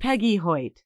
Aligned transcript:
Peggy 0.00 0.36
Hoyt. 0.36 0.80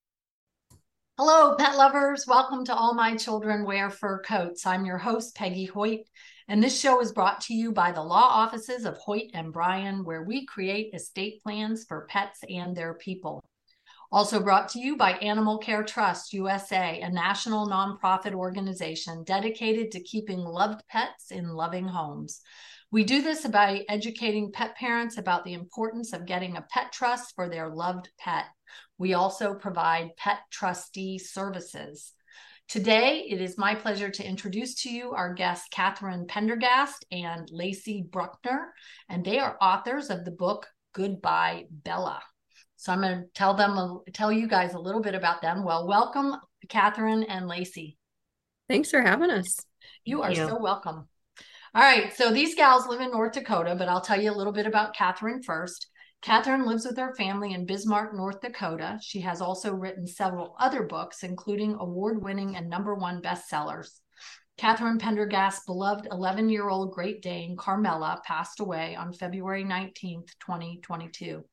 Hello, 1.19 1.55
pet 1.57 1.77
lovers. 1.77 2.25
Welcome 2.27 2.65
to 2.65 2.75
All 2.75 2.95
My 2.95 3.15
Children 3.15 3.67
Wear 3.67 3.91
Fur 3.91 4.23
Coats. 4.23 4.65
I'm 4.65 4.87
your 4.87 4.97
host, 4.97 5.35
Peggy 5.35 5.67
Hoyt, 5.67 6.09
and 6.49 6.63
this 6.63 6.81
show 6.81 6.99
is 7.03 7.13
brought 7.13 7.43
to 7.43 7.55
you 7.55 7.73
by 7.73 7.93
the 7.93 8.03
law 8.03 8.27
offices 8.27 8.87
of 8.87 8.97
Hoyt 8.97 9.31
and 9.35 9.53
Bryan, 9.53 10.03
where 10.07 10.23
we 10.23 10.47
create 10.47 10.95
estate 10.95 11.43
plans 11.43 11.85
for 11.87 12.07
pets 12.09 12.41
and 12.49 12.75
their 12.75 12.95
people. 12.95 13.45
Also 14.13 14.41
brought 14.41 14.69
to 14.69 14.79
you 14.79 14.95
by 14.95 15.13
Animal 15.13 15.57
Care 15.57 15.83
Trust 15.83 16.35
USA, 16.35 17.01
a 17.01 17.09
national 17.09 17.67
nonprofit 17.67 18.35
organization 18.35 19.25
dedicated 19.25 19.91
to 19.93 20.03
keeping 20.03 20.41
loved 20.41 20.83
pets 20.87 21.31
in 21.31 21.49
loving 21.49 21.89
homes. 21.89 22.43
We 22.91 23.05
do 23.05 23.23
this 23.23 23.47
by 23.47 23.87
educating 23.89 24.53
pet 24.53 24.77
parents 24.77 25.17
about 25.17 25.45
the 25.45 25.55
importance 25.55 26.13
of 26.13 26.27
getting 26.27 26.59
a 26.59 26.67
pet 26.69 26.93
trust 26.93 27.35
for 27.35 27.49
their 27.49 27.71
loved 27.71 28.11
pet. 28.19 28.45
We 28.99 29.15
also 29.15 29.55
provide 29.55 30.15
pet 30.19 30.41
trustee 30.51 31.17
services. 31.17 32.13
Today, 32.69 33.27
it 33.31 33.41
is 33.41 33.57
my 33.57 33.75
pleasure 33.75 34.11
to 34.11 34.29
introduce 34.29 34.75
to 34.83 34.91
you 34.91 35.13
our 35.13 35.33
guests, 35.33 35.69
Katherine 35.71 36.27
Pendergast 36.27 37.07
and 37.11 37.51
Lacie 37.51 38.07
Brueckner, 38.11 38.67
and 39.09 39.25
they 39.25 39.39
are 39.39 39.57
authors 39.63 40.11
of 40.11 40.27
the 40.27 40.31
book 40.31 40.67
Goodbye 40.93 41.65
Bella. 41.71 42.21
So 42.83 42.91
I'm 42.93 43.01
going 43.01 43.17
to 43.17 43.27
tell 43.33 43.55
them, 43.55 44.01
tell 44.13 44.33
you 44.33 44.49
guys 44.49 44.75
a 44.75 44.79
little 44.81 45.01
bit 45.01 45.15
about 45.15 45.41
them. 45.41 45.63
Well, 45.63 45.87
welcome, 45.87 46.35
Katherine 46.69 47.23
and 47.23 47.49
Lacie. 47.49 47.97
Thanks 48.69 48.91
for 48.91 49.01
having 49.01 49.31
us. 49.31 49.57
You 50.05 50.21
Thank 50.21 50.37
are 50.37 50.41
you. 50.41 50.49
so 50.49 50.59
welcome. 50.61 51.07
All 51.77 51.81
right. 51.81 52.13
So 52.13 52.33
these 52.33 52.57
gals 52.57 52.89
live 52.89 53.01
in 53.01 53.13
North 53.13 53.35
Dakota, 53.35 53.77
but 53.79 53.87
I'll 53.87 54.01
tell 54.01 54.21
you 54.21 54.33
a 54.33 54.35
little 54.35 54.53
bit 54.53 54.67
about 54.67 54.97
Katherine 54.97 55.45
first. 55.45 55.87
Katherine 56.23 56.67
lives 56.67 56.85
with 56.85 56.97
her 56.97 57.15
family 57.15 57.55
in 57.55 57.67
Bismarck, 57.67 58.17
North 58.17 58.41
Dakota. 58.41 58.99
She 59.01 59.21
has 59.21 59.41
also 59.41 59.73
written 59.73 60.05
several 60.05 60.57
other 60.59 60.83
books, 60.83 61.23
including 61.23 61.77
award 61.79 62.21
winning 62.21 62.57
and 62.57 62.69
number 62.69 62.97
one 62.97 63.23
bestsellers. 63.23 64.01
Katherine 64.59 64.99
Pendergast's 64.99 65.67
beloved 65.67 66.09
11 66.11 66.49
year 66.49 66.69
old 66.69 66.93
Great 66.93 67.23
Dane, 67.23 67.57
Carmela, 67.57 68.21
passed 68.25 68.59
away 68.59 68.97
on 68.97 69.13
February 69.13 69.63
19th, 69.63 70.31
2022. 70.41 71.45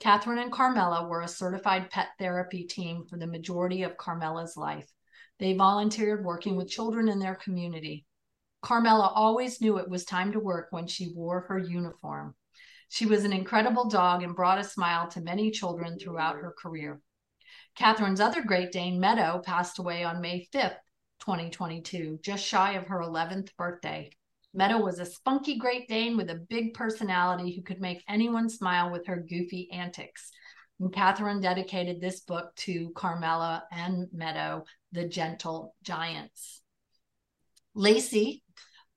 Katherine 0.00 0.38
and 0.38 0.52
Carmela 0.52 1.08
were 1.08 1.22
a 1.22 1.28
certified 1.28 1.90
pet 1.90 2.08
therapy 2.18 2.64
team 2.64 3.04
for 3.06 3.16
the 3.16 3.26
majority 3.26 3.82
of 3.82 3.96
Carmela's 3.96 4.56
life. 4.56 4.88
They 5.38 5.54
volunteered 5.54 6.24
working 6.24 6.56
with 6.56 6.70
children 6.70 7.08
in 7.08 7.18
their 7.18 7.34
community. 7.34 8.06
Carmela 8.62 9.12
always 9.14 9.60
knew 9.60 9.78
it 9.78 9.88
was 9.88 10.04
time 10.04 10.32
to 10.32 10.40
work 10.40 10.68
when 10.70 10.86
she 10.86 11.12
wore 11.14 11.40
her 11.42 11.58
uniform. 11.58 12.34
She 12.88 13.06
was 13.06 13.24
an 13.24 13.32
incredible 13.32 13.88
dog 13.88 14.22
and 14.22 14.36
brought 14.36 14.58
a 14.58 14.64
smile 14.64 15.08
to 15.08 15.20
many 15.20 15.50
children 15.50 15.98
throughout 15.98 16.36
her 16.36 16.54
career. 16.56 17.00
Katherine's 17.76 18.20
other 18.20 18.42
Great 18.42 18.72
Dane, 18.72 18.98
Meadow, 18.98 19.40
passed 19.44 19.78
away 19.78 20.04
on 20.04 20.20
May 20.20 20.48
5th, 20.52 20.78
2022, 21.20 22.20
just 22.22 22.44
shy 22.44 22.72
of 22.72 22.86
her 22.86 23.00
11th 23.00 23.54
birthday. 23.56 24.10
Meadow 24.58 24.78
was 24.78 24.98
a 24.98 25.06
spunky 25.06 25.56
Great 25.56 25.86
Dane 25.86 26.16
with 26.16 26.30
a 26.30 26.34
big 26.34 26.74
personality 26.74 27.54
who 27.54 27.62
could 27.62 27.80
make 27.80 28.02
anyone 28.08 28.50
smile 28.50 28.90
with 28.90 29.06
her 29.06 29.24
goofy 29.30 29.68
antics. 29.70 30.32
And 30.80 30.92
Katherine 30.92 31.40
dedicated 31.40 32.00
this 32.00 32.22
book 32.22 32.52
to 32.56 32.90
Carmela 32.96 33.62
and 33.70 34.08
Meadow, 34.12 34.64
the 34.90 35.06
gentle 35.06 35.76
giants. 35.84 36.60
Lacie 37.76 38.42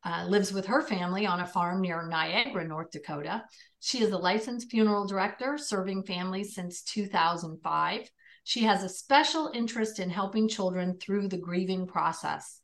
uh, 0.04 0.26
lives 0.28 0.52
with 0.52 0.66
her 0.66 0.82
family 0.82 1.28
on 1.28 1.42
a 1.42 1.46
farm 1.46 1.82
near 1.82 2.08
Niagara, 2.08 2.68
North 2.68 2.90
Dakota. 2.90 3.44
She 3.82 4.02
is 4.02 4.12
a 4.12 4.18
licensed 4.18 4.72
funeral 4.72 5.06
director 5.06 5.60
serving 5.60 6.06
families 6.06 6.56
since 6.56 6.82
2005. 6.82 8.10
She 8.46 8.64
has 8.64 8.82
a 8.82 8.90
special 8.90 9.52
interest 9.54 10.00
in 10.00 10.10
helping 10.10 10.48
children 10.48 10.98
through 11.00 11.28
the 11.28 11.38
grieving 11.38 11.86
process. 11.86 12.61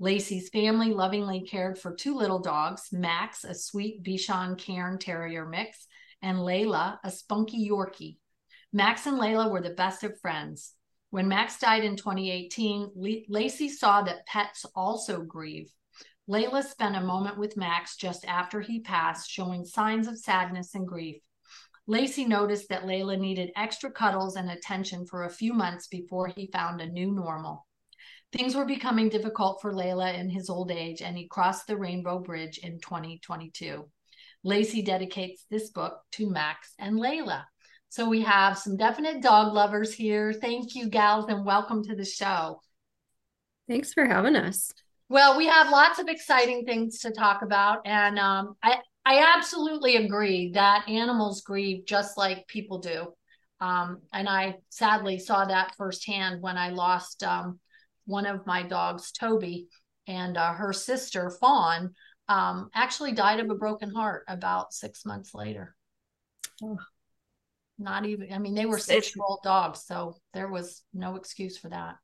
Lacie's 0.00 0.48
family 0.48 0.92
lovingly 0.92 1.42
cared 1.42 1.78
for 1.78 1.94
two 1.94 2.16
little 2.16 2.40
dogs 2.40 2.88
Max, 2.92 3.44
a 3.44 3.54
sweet 3.54 4.02
Bichon 4.02 4.58
Cairn 4.58 4.98
Terrier 4.98 5.46
mix, 5.46 5.86
and 6.20 6.38
Layla, 6.38 6.98
a 7.04 7.10
spunky 7.10 7.68
Yorkie. 7.70 8.18
Max 8.72 9.06
and 9.06 9.20
Layla 9.20 9.50
were 9.50 9.60
the 9.60 9.70
best 9.70 10.02
of 10.02 10.20
friends. 10.20 10.72
When 11.10 11.28
Max 11.28 11.60
died 11.60 11.84
in 11.84 11.94
2018, 11.94 12.90
Lacie 13.30 13.70
saw 13.70 14.02
that 14.02 14.26
pets 14.26 14.66
also 14.74 15.22
grieve. 15.22 15.70
Layla 16.28 16.64
spent 16.64 16.96
a 16.96 17.00
moment 17.00 17.38
with 17.38 17.56
Max 17.56 17.96
just 17.96 18.24
after 18.24 18.60
he 18.60 18.80
passed, 18.80 19.30
showing 19.30 19.64
signs 19.64 20.08
of 20.08 20.18
sadness 20.18 20.74
and 20.74 20.88
grief. 20.88 21.22
Lacie 21.86 22.26
noticed 22.26 22.68
that 22.70 22.82
Layla 22.82 23.16
needed 23.16 23.52
extra 23.54 23.92
cuddles 23.92 24.34
and 24.34 24.50
attention 24.50 25.06
for 25.06 25.22
a 25.22 25.30
few 25.30 25.52
months 25.52 25.86
before 25.86 26.26
he 26.26 26.50
found 26.50 26.80
a 26.80 26.86
new 26.90 27.12
normal. 27.12 27.64
Things 28.34 28.56
were 28.56 28.64
becoming 28.64 29.10
difficult 29.10 29.62
for 29.62 29.72
Layla 29.72 30.18
in 30.18 30.28
his 30.28 30.50
old 30.50 30.72
age, 30.72 31.02
and 31.02 31.16
he 31.16 31.28
crossed 31.28 31.68
the 31.68 31.76
Rainbow 31.76 32.18
Bridge 32.18 32.58
in 32.58 32.80
2022. 32.80 33.88
Lacie 34.44 34.84
dedicates 34.84 35.46
this 35.52 35.70
book 35.70 36.00
to 36.14 36.28
Max 36.28 36.74
and 36.80 36.96
Layla. 36.96 37.44
So 37.90 38.08
we 38.08 38.22
have 38.22 38.58
some 38.58 38.76
definite 38.76 39.22
dog 39.22 39.54
lovers 39.54 39.94
here. 39.94 40.32
Thank 40.32 40.74
you, 40.74 40.88
gals, 40.88 41.26
and 41.28 41.46
welcome 41.46 41.84
to 41.84 41.94
the 41.94 42.04
show. 42.04 42.60
Thanks 43.68 43.94
for 43.94 44.04
having 44.04 44.34
us. 44.34 44.72
Well, 45.08 45.38
we 45.38 45.46
have 45.46 45.70
lots 45.70 46.00
of 46.00 46.08
exciting 46.08 46.64
things 46.64 46.98
to 47.02 47.12
talk 47.12 47.42
about, 47.42 47.82
and 47.84 48.18
um, 48.18 48.56
I 48.64 48.78
I 49.06 49.32
absolutely 49.36 49.94
agree 49.94 50.50
that 50.54 50.88
animals 50.88 51.42
grieve 51.42 51.86
just 51.86 52.18
like 52.18 52.48
people 52.48 52.78
do, 52.78 53.14
um, 53.60 54.00
and 54.12 54.28
I 54.28 54.56
sadly 54.70 55.20
saw 55.20 55.44
that 55.44 55.76
firsthand 55.76 56.42
when 56.42 56.56
I 56.56 56.70
lost 56.70 57.22
um, 57.22 57.60
one 58.06 58.26
of 58.26 58.46
my 58.46 58.62
dogs, 58.62 59.12
Toby, 59.12 59.68
and 60.06 60.36
uh, 60.36 60.52
her 60.52 60.72
sister 60.72 61.30
Fawn 61.30 61.94
um, 62.28 62.70
actually 62.74 63.12
died 63.12 63.40
of 63.40 63.50
a 63.50 63.54
broken 63.54 63.90
heart 63.90 64.24
about 64.28 64.72
six 64.72 65.04
months 65.04 65.34
later. 65.34 65.74
Oh. 66.62 66.78
Not 67.78 68.06
even, 68.06 68.32
I 68.32 68.38
mean, 68.38 68.54
they 68.54 68.66
were 68.66 68.78
six 68.78 69.16
year 69.16 69.24
old 69.26 69.40
dogs, 69.42 69.84
so 69.84 70.16
there 70.32 70.48
was 70.48 70.82
no 70.92 71.16
excuse 71.16 71.58
for 71.58 71.68
that. 71.70 71.96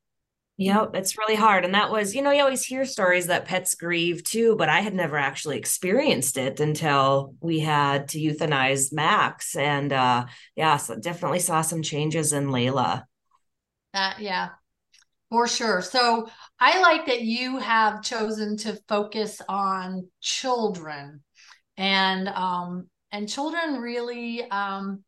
Yep, 0.57 0.91
it's 0.95 1.17
really 1.17 1.37
hard. 1.37 1.65
And 1.65 1.73
that 1.73 1.91
was, 1.91 2.15
you 2.15 2.21
know, 2.21 2.33
you 2.33 2.43
always 2.43 2.67
hear 2.67 2.85
stories 2.85 3.29
that 3.29 3.47
pets 3.47 3.75
grieve 3.75 4.23
too, 4.23 4.57
but 4.57 4.69
I 4.69 4.81
had 4.81 4.93
never 4.93 5.17
actually 5.17 5.57
experienced 5.57 6.37
it 6.37 6.61
until 6.61 7.35
we 7.41 7.61
had 7.61 8.09
to 8.09 8.19
euthanize 8.19 8.93
Max. 8.93 9.57
And 9.57 9.91
uh 9.91 10.27
yeah, 10.57 10.77
so 10.77 10.97
definitely 10.97 11.39
saw 11.39 11.63
some 11.63 11.81
changes 11.81 12.35
in 12.35 12.49
Layla. 12.49 13.05
That 13.95 14.21
yeah, 14.21 14.51
for 15.31 15.47
sure. 15.47 15.81
So 15.81 16.29
I 16.59 16.81
like 16.81 17.07
that 17.07 17.23
you 17.23 17.59
have 17.59 18.03
chosen 18.03 18.57
to 18.59 18.79
focus 18.89 19.41
on 19.49 20.09
children 20.21 21.23
and 21.77 22.29
um 22.29 22.89
and 23.13 23.29
children 23.29 23.81
really 23.81 24.49
um 24.51 25.03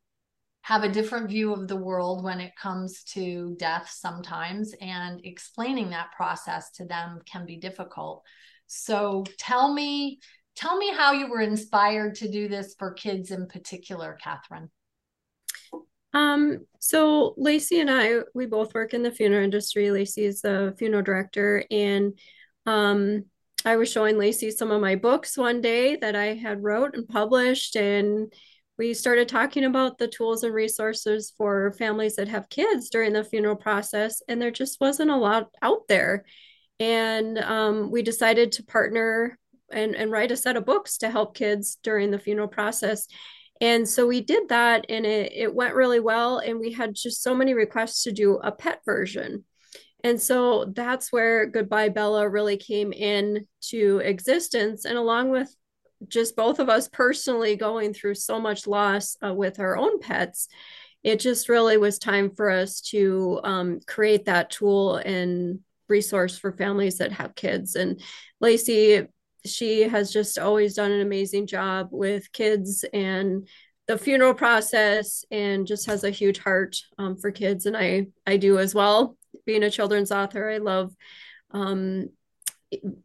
have 0.63 0.83
a 0.83 0.89
different 0.89 1.29
view 1.29 1.53
of 1.53 1.67
the 1.67 1.75
world 1.75 2.23
when 2.23 2.39
it 2.39 2.55
comes 2.55 3.03
to 3.03 3.53
death 3.59 3.89
sometimes, 3.93 4.73
and 4.79 5.19
explaining 5.25 5.89
that 5.89 6.13
process 6.15 6.71
to 6.71 6.85
them 6.85 7.19
can 7.25 7.45
be 7.45 7.57
difficult. 7.57 8.23
So 8.67 9.25
tell 9.37 9.73
me, 9.73 10.19
tell 10.55 10.77
me 10.77 10.93
how 10.93 11.11
you 11.11 11.27
were 11.27 11.41
inspired 11.41 12.15
to 12.15 12.31
do 12.31 12.47
this 12.47 12.75
for 12.79 12.93
kids 12.93 13.29
in 13.29 13.47
particular, 13.47 14.17
Katherine. 14.23 14.71
Um, 16.13 16.65
so 16.79 17.33
Lacie 17.39 17.81
and 17.81 17.89
I, 17.89 18.19
we 18.35 18.45
both 18.45 18.73
work 18.73 18.93
in 18.93 19.03
the 19.03 19.11
funeral 19.11 19.43
industry. 19.43 19.85
Lacie 19.85 20.25
is 20.25 20.41
the 20.41 20.75
funeral 20.77 21.01
director, 21.01 21.63
and 21.71 22.17
um, 22.65 23.25
I 23.65 23.77
was 23.77 23.91
showing 23.91 24.15
Lacie 24.15 24.51
some 24.51 24.71
of 24.71 24.81
my 24.81 24.95
books 24.95 25.37
one 25.37 25.61
day 25.61 25.95
that 25.95 26.15
I 26.15 26.35
had 26.35 26.63
wrote 26.63 26.95
and 26.95 27.07
published, 27.07 27.75
and 27.75 28.31
we 28.77 28.93
started 28.93 29.29
talking 29.29 29.65
about 29.65 29.97
the 29.97 30.07
tools 30.07 30.43
and 30.43 30.53
resources 30.53 31.33
for 31.37 31.73
families 31.73 32.15
that 32.15 32.27
have 32.27 32.49
kids 32.49 32.89
during 32.89 33.13
the 33.13 33.23
funeral 33.23 33.55
process, 33.55 34.21
and 34.27 34.41
there 34.41 34.51
just 34.51 34.81
wasn't 34.81 35.11
a 35.11 35.15
lot 35.15 35.49
out 35.61 35.87
there. 35.87 36.25
And 36.79 37.37
um, 37.37 37.91
we 37.91 38.01
decided 38.01 38.51
to 38.53 38.63
partner 38.63 39.37
and, 39.71 39.95
and 39.95 40.11
write 40.11 40.31
a 40.31 40.37
set 40.37 40.57
of 40.57 40.65
books 40.65 40.97
to 40.97 41.09
help 41.09 41.35
kids 41.35 41.77
during 41.83 42.11
the 42.11 42.19
funeral 42.19 42.47
process. 42.47 43.07
And 43.61 43.87
so 43.87 44.07
we 44.07 44.21
did 44.21 44.49
that 44.49 44.85
and 44.89 45.05
it, 45.05 45.31
it 45.33 45.53
went 45.53 45.75
really 45.75 45.99
well. 45.99 46.39
And 46.39 46.59
we 46.59 46.71
had 46.71 46.95
just 46.95 47.21
so 47.21 47.33
many 47.33 47.53
requests 47.53 48.03
to 48.03 48.11
do 48.11 48.39
a 48.43 48.51
pet 48.51 48.81
version. 48.85 49.45
And 50.03 50.21
so 50.21 50.65
that's 50.65 51.13
where 51.13 51.45
Goodbye 51.45 51.89
Bella 51.89 52.27
really 52.27 52.57
came 52.57 52.91
into 52.91 53.99
existence. 53.99 54.83
And 54.85 54.97
along 54.97 55.29
with 55.29 55.55
just 56.09 56.35
both 56.35 56.59
of 56.59 56.67
us 56.67 56.89
personally 56.89 57.55
going 57.55 57.93
through 57.93 58.15
so 58.15 58.39
much 58.39 58.67
loss 58.67 59.15
uh, 59.25 59.33
with 59.33 59.59
our 59.59 59.77
own 59.77 59.99
pets, 59.99 60.49
it 61.03 61.19
just 61.19 61.47
really 61.47 61.77
was 61.77 61.99
time 61.99 62.31
for 62.31 62.49
us 62.49 62.81
to 62.81 63.39
um, 63.43 63.79
create 63.87 64.25
that 64.25 64.49
tool 64.49 64.97
and 64.97 65.59
resource 65.87 66.37
for 66.37 66.51
families 66.51 66.97
that 66.97 67.11
have 67.11 67.35
kids. 67.35 67.75
And 67.75 68.01
Lacie, 68.41 69.07
she 69.45 69.81
has 69.83 70.11
just 70.11 70.37
always 70.37 70.75
done 70.75 70.91
an 70.91 71.01
amazing 71.01 71.47
job 71.47 71.89
with 71.91 72.31
kids 72.31 72.85
and 72.93 73.47
the 73.87 73.97
funeral 73.97 74.33
process 74.33 75.25
and 75.29 75.67
just 75.67 75.87
has 75.87 76.03
a 76.03 76.09
huge 76.09 76.39
heart 76.39 76.77
um, 76.97 77.17
for 77.17 77.31
kids. 77.31 77.65
And 77.65 77.75
i 77.75 78.07
i 78.25 78.37
do 78.37 78.57
as 78.59 78.73
well. 78.73 79.17
Being 79.45 79.63
a 79.63 79.71
children's 79.71 80.11
author 80.11 80.49
i 80.49 80.57
love 80.57 80.95
um, 81.51 82.09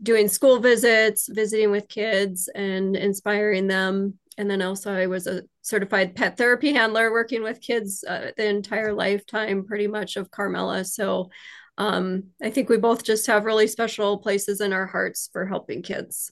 doing 0.02 0.28
school 0.28 0.60
visits 0.60 1.28
visiting 1.28 1.70
with 1.70 1.88
kids 1.88 2.48
and 2.54 2.96
inspiring 2.96 3.66
them. 3.66 4.18
And 4.36 4.48
then 4.48 4.62
also 4.62 4.92
i 4.92 5.06
was 5.06 5.26
a 5.26 5.42
certified 5.62 6.14
pet 6.14 6.36
therapy 6.36 6.72
handler 6.72 7.10
working 7.10 7.42
with 7.42 7.60
kids 7.60 8.04
uh, 8.08 8.30
the 8.36 8.48
entire 8.48 8.92
lifetime 8.92 9.64
pretty 9.64 9.88
much 9.88 10.16
of 10.16 10.30
carmela. 10.30 10.84
So 10.84 11.30
um, 11.78 12.24
i 12.42 12.50
think 12.50 12.68
we 12.68 12.76
both 12.76 13.02
just 13.02 13.26
have 13.26 13.46
really 13.46 13.66
special 13.66 14.18
places 14.18 14.60
in 14.60 14.72
our 14.72 14.86
hearts 14.86 15.30
for 15.32 15.46
helping 15.46 15.82
kids. 15.82 16.30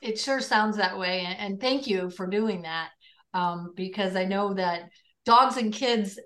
It 0.00 0.18
sure 0.18 0.40
sounds 0.40 0.76
that 0.76 0.98
way 0.98 1.20
and, 1.38 1.60
thank 1.60 1.86
you 1.86 2.10
for 2.10 2.26
doing 2.26 2.62
that. 2.62 2.90
Um, 3.34 3.72
because 3.74 4.14
i 4.14 4.24
know 4.24 4.54
that 4.54 4.90
dogs 5.24 5.56
and 5.56 5.72
kids 5.72 6.18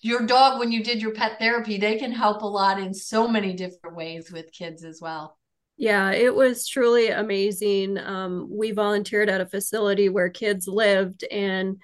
your 0.00 0.26
dog 0.26 0.58
when 0.58 0.72
you 0.72 0.82
did 0.82 1.00
your 1.00 1.12
pet 1.12 1.38
therapy 1.38 1.78
they 1.78 1.96
can 1.98 2.12
help 2.12 2.42
a 2.42 2.46
lot 2.46 2.80
in 2.80 2.92
so 2.92 3.28
many 3.28 3.52
different 3.54 3.96
ways 3.96 4.30
with 4.30 4.52
kids 4.52 4.84
as 4.84 5.00
well. 5.00 5.38
Yeah, 5.76 6.10
it 6.10 6.34
was 6.34 6.68
truly 6.68 7.08
amazing. 7.08 7.96
Um, 7.96 8.48
we 8.50 8.72
volunteered 8.72 9.30
at 9.30 9.40
a 9.40 9.46
facility 9.46 10.10
where 10.10 10.28
kids 10.28 10.68
lived, 10.68 11.24
and 11.30 11.78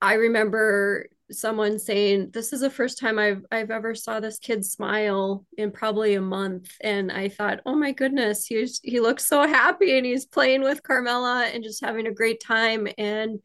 I 0.00 0.14
remember 0.14 1.08
someone 1.38 1.78
saying, 1.78 2.30
"This 2.32 2.52
is 2.52 2.60
the 2.60 2.70
first 2.70 2.98
time 2.98 3.18
I've 3.18 3.44
I've 3.50 3.70
ever 3.70 3.94
saw 3.94 4.20
this 4.20 4.38
kid 4.38 4.64
smile 4.64 5.46
in 5.56 5.70
probably 5.72 6.14
a 6.14 6.20
month." 6.20 6.70
And 6.80 7.12
I 7.12 7.28
thought, 7.28 7.60
"Oh 7.66 7.74
my 7.74 7.92
goodness, 7.92 8.46
he's 8.46 8.80
he 8.82 9.00
looks 9.00 9.26
so 9.26 9.46
happy, 9.46 9.96
and 9.96 10.06
he's 10.06 10.26
playing 10.26 10.62
with 10.62 10.82
Carmela 10.82 11.46
and 11.46 11.64
just 11.64 11.84
having 11.84 12.06
a 12.06 12.12
great 12.14 12.40
time." 12.40 12.88
And 12.98 13.40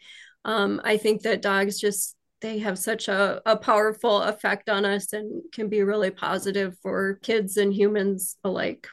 um, 0.45 0.81
I 0.83 0.97
think 0.97 1.23
that 1.23 1.41
dogs 1.41 1.79
just 1.79 2.15
they 2.41 2.59
have 2.59 2.79
such 2.79 3.07
a, 3.07 3.41
a 3.45 3.57
powerful 3.57 4.21
effect 4.21 4.69
on 4.69 4.85
us 4.85 5.13
and 5.13 5.43
can 5.51 5.67
be 5.67 5.83
really 5.83 6.11
positive 6.11 6.77
for 6.81 7.15
kids 7.21 7.57
and 7.57 7.73
humans 7.73 8.37
alike. 8.43 8.87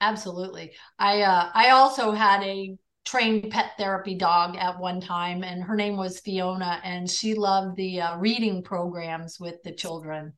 Absolutely. 0.00 0.72
I 0.98 1.22
uh, 1.22 1.50
I 1.52 1.70
also 1.70 2.12
had 2.12 2.42
a 2.42 2.76
trained 3.06 3.50
pet 3.50 3.72
therapy 3.78 4.14
dog 4.14 4.56
at 4.56 4.78
one 4.78 5.00
time, 5.00 5.44
and 5.44 5.62
her 5.62 5.76
name 5.76 5.96
was 5.96 6.20
Fiona, 6.20 6.80
and 6.84 7.08
she 7.08 7.34
loved 7.34 7.76
the 7.76 8.00
uh, 8.00 8.18
reading 8.18 8.62
programs 8.62 9.38
with 9.40 9.62
the 9.62 9.72
children. 9.72 10.34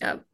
Yep. 0.00 0.24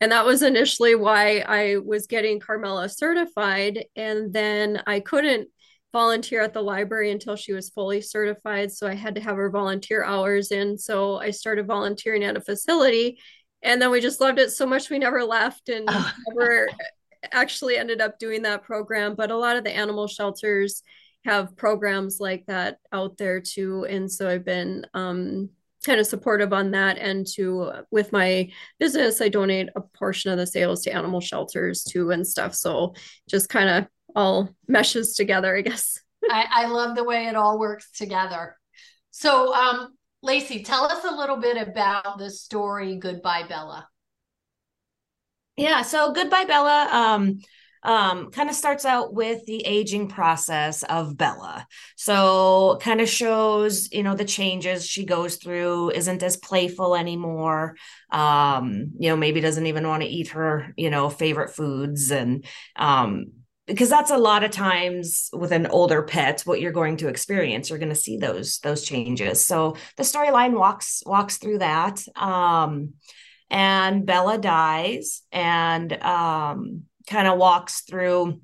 And 0.00 0.12
that 0.12 0.26
was 0.26 0.42
initially 0.42 0.94
why 0.94 1.38
I 1.46 1.76
was 1.76 2.06
getting 2.06 2.40
Carmela 2.40 2.88
certified. 2.88 3.84
And 3.94 4.32
then 4.32 4.82
I 4.86 5.00
couldn't 5.00 5.48
volunteer 5.92 6.42
at 6.42 6.52
the 6.52 6.62
library 6.62 7.10
until 7.10 7.36
she 7.36 7.54
was 7.54 7.70
fully 7.70 8.02
certified. 8.02 8.70
So 8.72 8.86
I 8.86 8.94
had 8.94 9.14
to 9.14 9.20
have 9.22 9.36
her 9.36 9.50
volunteer 9.50 10.04
hours 10.04 10.52
in. 10.52 10.76
So 10.76 11.16
I 11.16 11.30
started 11.30 11.66
volunteering 11.66 12.24
at 12.24 12.36
a 12.36 12.42
facility. 12.42 13.18
And 13.62 13.80
then 13.80 13.90
we 13.90 14.00
just 14.00 14.20
loved 14.20 14.38
it 14.38 14.50
so 14.50 14.66
much 14.66 14.90
we 14.90 14.98
never 14.98 15.24
left 15.24 15.70
and 15.70 15.86
never 16.28 16.68
actually 17.32 17.76
ended 17.76 18.00
up 18.00 18.18
doing 18.18 18.42
that 18.42 18.62
program, 18.62 19.14
but 19.14 19.30
a 19.30 19.36
lot 19.36 19.56
of 19.56 19.64
the 19.64 19.74
animal 19.74 20.06
shelters 20.06 20.82
have 21.24 21.56
programs 21.56 22.20
like 22.20 22.46
that 22.46 22.78
out 22.92 23.18
there 23.18 23.40
too. 23.40 23.84
And 23.84 24.10
so 24.10 24.28
I've 24.28 24.44
been 24.44 24.86
um, 24.94 25.50
kind 25.84 26.00
of 26.00 26.06
supportive 26.06 26.52
on 26.52 26.72
that. 26.72 26.98
And 26.98 27.26
to 27.34 27.72
with 27.90 28.12
my 28.12 28.50
business, 28.78 29.20
I 29.20 29.28
donate 29.28 29.68
a 29.76 29.80
portion 29.80 30.30
of 30.30 30.38
the 30.38 30.46
sales 30.46 30.82
to 30.82 30.94
animal 30.94 31.20
shelters 31.20 31.84
too 31.84 32.10
and 32.10 32.26
stuff. 32.26 32.54
So 32.54 32.94
just 33.28 33.48
kind 33.48 33.68
of 33.68 33.86
all 34.14 34.50
meshes 34.66 35.14
together, 35.14 35.56
I 35.56 35.62
guess. 35.62 36.00
I, 36.30 36.46
I 36.50 36.66
love 36.66 36.96
the 36.96 37.04
way 37.04 37.26
it 37.26 37.36
all 37.36 37.58
works 37.58 37.90
together. 37.92 38.56
So, 39.10 39.54
um, 39.54 39.94
Lacie, 40.24 40.64
tell 40.64 40.84
us 40.84 41.04
a 41.04 41.14
little 41.14 41.36
bit 41.36 41.56
about 41.56 42.18
the 42.18 42.30
story 42.30 42.96
Goodbye 42.96 43.46
Bella. 43.48 43.86
Yeah, 45.56 45.82
so 45.82 46.12
Goodbye 46.12 46.44
Bella 46.44 46.88
um 46.92 47.38
um 47.82 48.30
kind 48.30 48.50
of 48.50 48.56
starts 48.56 48.84
out 48.84 49.14
with 49.14 49.44
the 49.46 49.64
aging 49.64 50.08
process 50.08 50.82
of 50.82 51.16
Bella. 51.16 51.66
So 51.96 52.78
kind 52.82 53.00
of 53.00 53.08
shows, 53.08 53.90
you 53.92 54.02
know, 54.02 54.14
the 54.14 54.24
changes 54.24 54.86
she 54.86 55.04
goes 55.04 55.36
through, 55.36 55.90
isn't 55.90 56.22
as 56.22 56.36
playful 56.36 56.94
anymore. 56.94 57.76
Um, 58.10 58.92
you 58.98 59.08
know, 59.08 59.16
maybe 59.16 59.40
doesn't 59.40 59.66
even 59.66 59.86
want 59.88 60.02
to 60.02 60.08
eat 60.08 60.28
her, 60.28 60.72
you 60.76 60.90
know, 60.90 61.08
favorite 61.08 61.54
foods 61.54 62.10
and 62.10 62.44
um 62.76 63.26
because 63.66 63.88
that's 63.90 64.12
a 64.12 64.18
lot 64.18 64.44
of 64.44 64.52
times 64.52 65.28
with 65.32 65.50
an 65.50 65.66
older 65.66 66.02
pet 66.02 66.42
what 66.42 66.60
you're 66.60 66.70
going 66.70 66.96
to 66.98 67.08
experience 67.08 67.68
you're 67.68 67.80
going 67.80 67.88
to 67.88 67.96
see 67.96 68.16
those 68.16 68.60
those 68.60 68.84
changes 68.84 69.44
so 69.44 69.76
the 69.96 70.04
storyline 70.04 70.52
walks 70.56 71.02
walks 71.04 71.38
through 71.38 71.58
that 71.58 72.00
um 72.14 72.92
and 73.50 74.06
Bella 74.06 74.38
dies 74.38 75.22
and 75.32 75.92
um, 76.02 76.82
kind 77.06 77.28
of 77.28 77.38
walks 77.38 77.82
through 77.82 78.40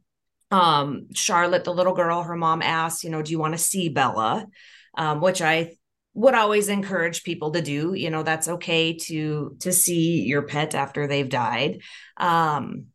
um, 0.50 1.08
Charlotte, 1.14 1.64
the 1.64 1.74
little 1.74 1.94
girl, 1.94 2.22
her 2.22 2.36
mom 2.36 2.62
asks, 2.62 3.02
you 3.02 3.10
know, 3.10 3.22
do 3.22 3.32
you 3.32 3.38
want 3.38 3.54
to 3.54 3.58
see 3.58 3.88
Bella? 3.88 4.46
Um, 4.94 5.22
which 5.22 5.40
I 5.40 5.76
would 6.12 6.34
always 6.34 6.68
encourage 6.68 7.24
people 7.24 7.52
to 7.52 7.62
do. 7.62 7.94
You 7.94 8.10
know, 8.10 8.22
that's 8.22 8.48
okay 8.48 8.92
to 8.98 9.56
to 9.60 9.72
see 9.72 10.22
your 10.22 10.42
pet 10.42 10.74
after 10.74 11.06
they've 11.06 11.28
died. 11.28 11.80
Um, 12.18 12.88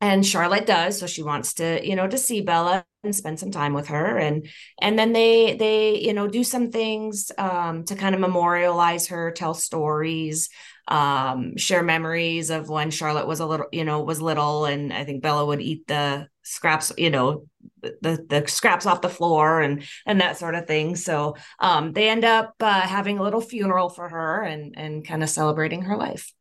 and 0.00 0.24
Charlotte 0.24 0.64
does, 0.64 0.98
so 0.98 1.06
she 1.06 1.22
wants 1.22 1.54
to, 1.54 1.86
you 1.86 1.96
know, 1.96 2.06
to 2.06 2.16
see 2.16 2.40
Bella 2.40 2.86
and 3.04 3.14
spend 3.14 3.38
some 3.38 3.50
time 3.50 3.74
with 3.74 3.88
her 3.88 4.18
and 4.18 4.48
and 4.80 4.98
then 4.98 5.12
they 5.12 5.56
they 5.56 5.98
you 6.00 6.12
know 6.12 6.26
do 6.26 6.42
some 6.42 6.70
things 6.70 7.30
um, 7.38 7.84
to 7.84 7.94
kind 7.94 8.14
of 8.14 8.20
memorialize 8.20 9.08
her 9.08 9.30
tell 9.30 9.54
stories 9.54 10.48
um, 10.88 11.56
share 11.56 11.82
memories 11.82 12.50
of 12.50 12.68
when 12.68 12.90
Charlotte 12.90 13.26
was 13.26 13.40
a 13.40 13.46
little, 13.46 13.66
you 13.72 13.84
know, 13.84 14.02
was 14.02 14.20
little, 14.20 14.64
and 14.64 14.92
I 14.92 15.04
think 15.04 15.22
Bella 15.22 15.44
would 15.46 15.60
eat 15.60 15.86
the 15.86 16.28
scraps, 16.42 16.92
you 16.96 17.10
know, 17.10 17.44
the 17.82 18.24
the 18.28 18.44
scraps 18.48 18.86
off 18.86 19.02
the 19.02 19.08
floor 19.08 19.60
and 19.60 19.84
and 20.06 20.20
that 20.20 20.38
sort 20.38 20.54
of 20.54 20.66
thing. 20.66 20.96
So 20.96 21.36
um, 21.58 21.92
they 21.92 22.08
end 22.08 22.24
up 22.24 22.54
uh, 22.60 22.80
having 22.80 23.18
a 23.18 23.22
little 23.22 23.40
funeral 23.40 23.90
for 23.90 24.08
her 24.08 24.42
and 24.42 24.74
and 24.76 25.06
kind 25.06 25.22
of 25.22 25.28
celebrating 25.28 25.82
her 25.82 25.96
life. 25.96 26.32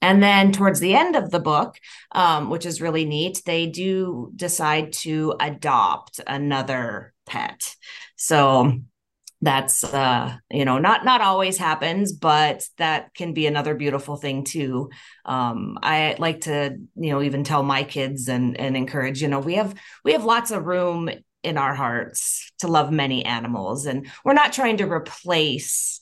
And 0.00 0.20
then 0.20 0.50
towards 0.50 0.80
the 0.80 0.94
end 0.96 1.14
of 1.14 1.30
the 1.30 1.38
book, 1.38 1.76
um, 2.10 2.50
which 2.50 2.66
is 2.66 2.80
really 2.82 3.04
neat, 3.04 3.42
they 3.46 3.66
do 3.66 4.32
decide 4.34 4.92
to 4.94 5.36
adopt 5.38 6.20
another 6.26 7.14
pet. 7.24 7.76
So 8.16 8.80
that's 9.42 9.82
uh 9.82 10.36
you 10.50 10.64
know 10.64 10.78
not 10.78 11.04
not 11.04 11.20
always 11.20 11.58
happens 11.58 12.12
but 12.12 12.64
that 12.78 13.12
can 13.12 13.34
be 13.34 13.46
another 13.46 13.74
beautiful 13.74 14.16
thing 14.16 14.44
too. 14.44 14.88
Um 15.24 15.78
i 15.82 16.14
like 16.18 16.42
to 16.42 16.78
you 16.94 17.10
know 17.10 17.20
even 17.20 17.44
tell 17.44 17.62
my 17.62 17.82
kids 17.82 18.28
and 18.28 18.58
and 18.58 18.76
encourage 18.76 19.20
you 19.20 19.28
know 19.28 19.40
we 19.40 19.54
have 19.54 19.74
we 20.04 20.12
have 20.12 20.24
lots 20.24 20.52
of 20.52 20.64
room 20.64 21.10
in 21.42 21.58
our 21.58 21.74
hearts 21.74 22.52
to 22.60 22.68
love 22.68 22.92
many 22.92 23.24
animals 23.24 23.84
and 23.86 24.06
we're 24.24 24.32
not 24.32 24.52
trying 24.52 24.76
to 24.76 24.90
replace 24.90 26.00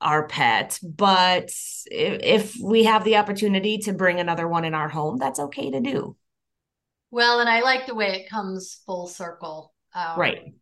our 0.00 0.28
pet 0.28 0.78
but 0.82 1.50
if, 1.86 2.22
if 2.22 2.56
we 2.62 2.84
have 2.84 3.02
the 3.02 3.16
opportunity 3.16 3.78
to 3.78 3.92
bring 3.92 4.20
another 4.20 4.46
one 4.46 4.64
in 4.64 4.74
our 4.74 4.88
home 4.88 5.18
that's 5.18 5.40
okay 5.40 5.70
to 5.70 5.80
do. 5.80 6.16
Well 7.10 7.40
and 7.40 7.48
i 7.48 7.62
like 7.62 7.86
the 7.86 7.96
way 7.96 8.20
it 8.20 8.30
comes 8.30 8.80
full 8.86 9.08
circle 9.08 9.74
um, 9.92 10.20
right 10.20 10.52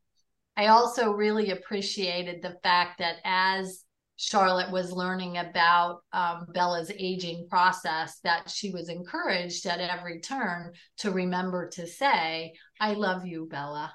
I 0.56 0.66
also 0.68 1.10
really 1.10 1.50
appreciated 1.50 2.40
the 2.40 2.56
fact 2.62 2.98
that 2.98 3.16
as 3.24 3.84
Charlotte 4.16 4.70
was 4.70 4.92
learning 4.92 5.38
about 5.38 6.02
um, 6.12 6.46
Bella's 6.52 6.92
aging 6.96 7.48
process, 7.50 8.20
that 8.22 8.48
she 8.48 8.70
was 8.70 8.88
encouraged 8.88 9.66
at 9.66 9.80
every 9.80 10.20
turn 10.20 10.72
to 10.98 11.10
remember 11.10 11.68
to 11.70 11.86
say, 11.86 12.54
I 12.80 12.92
love 12.92 13.26
you, 13.26 13.48
Bella. 13.50 13.92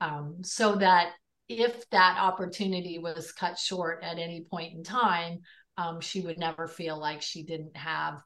Um, 0.00 0.38
so 0.42 0.76
that 0.76 1.12
if 1.48 1.88
that 1.90 2.18
opportunity 2.20 2.98
was 2.98 3.32
cut 3.32 3.58
short 3.58 4.04
at 4.04 4.18
any 4.18 4.46
point 4.48 4.74
in 4.74 4.84
time, 4.84 5.40
um, 5.76 6.00
she 6.00 6.20
would 6.20 6.38
never 6.38 6.68
feel 6.68 6.98
like 6.98 7.22
she 7.22 7.42
didn't 7.42 7.76
have 7.76 8.20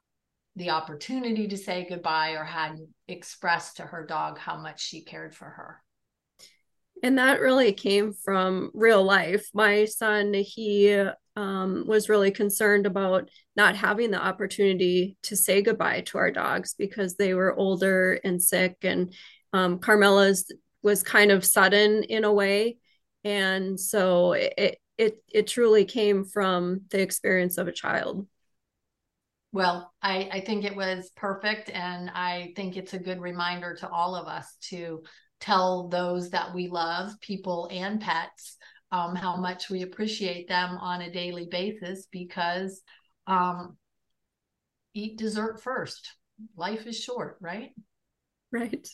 the 0.56 0.70
opportunity 0.70 1.48
to 1.48 1.56
say 1.56 1.86
goodbye 1.88 2.30
or 2.32 2.44
hadn't 2.44 2.88
expressed 3.08 3.76
to 3.76 3.82
her 3.82 4.04
dog 4.04 4.36
how 4.38 4.56
much 4.56 4.82
she 4.82 5.04
cared 5.04 5.34
for 5.34 5.46
her. 5.46 5.82
And 7.02 7.18
that 7.18 7.40
really 7.40 7.72
came 7.72 8.12
from 8.12 8.70
real 8.74 9.02
life. 9.02 9.48
My 9.54 9.86
son, 9.86 10.34
he 10.34 11.02
um, 11.36 11.84
was 11.86 12.08
really 12.08 12.30
concerned 12.30 12.86
about 12.86 13.30
not 13.56 13.76
having 13.76 14.10
the 14.10 14.22
opportunity 14.22 15.16
to 15.22 15.36
say 15.36 15.62
goodbye 15.62 16.02
to 16.02 16.18
our 16.18 16.30
dogs 16.30 16.74
because 16.76 17.16
they 17.16 17.32
were 17.32 17.56
older 17.56 18.20
and 18.22 18.42
sick. 18.42 18.78
And 18.82 19.14
um, 19.52 19.78
Carmela's 19.78 20.52
was 20.82 21.02
kind 21.02 21.30
of 21.30 21.44
sudden 21.44 22.02
in 22.04 22.24
a 22.24 22.32
way. 22.32 22.78
And 23.24 23.78
so 23.78 24.32
it, 24.32 24.78
it, 24.98 25.22
it 25.32 25.46
truly 25.46 25.84
came 25.84 26.24
from 26.24 26.82
the 26.90 27.00
experience 27.00 27.56
of 27.56 27.68
a 27.68 27.72
child. 27.72 28.26
Well, 29.52 29.92
I, 30.00 30.28
I 30.32 30.40
think 30.40 30.64
it 30.64 30.76
was 30.76 31.10
perfect. 31.16 31.70
And 31.70 32.10
I 32.10 32.52
think 32.54 32.76
it's 32.76 32.94
a 32.94 32.98
good 32.98 33.20
reminder 33.20 33.74
to 33.76 33.88
all 33.88 34.14
of 34.14 34.28
us 34.28 34.56
to 34.68 35.02
tell 35.40 35.88
those 35.88 36.30
that 36.30 36.54
we 36.54 36.68
love, 36.68 37.18
people 37.20 37.68
and 37.72 38.00
pets, 38.00 38.56
um, 38.92 39.14
how 39.14 39.36
much 39.36 39.70
we 39.70 39.82
appreciate 39.82 40.48
them 40.48 40.76
on 40.78 41.02
a 41.02 41.12
daily 41.12 41.46
basis 41.50 42.06
because 42.10 42.82
um, 43.26 43.76
eat 44.94 45.16
dessert 45.16 45.62
first. 45.62 46.16
Life 46.56 46.86
is 46.86 46.98
short, 46.98 47.36
right? 47.40 47.70
Right. 48.52 48.86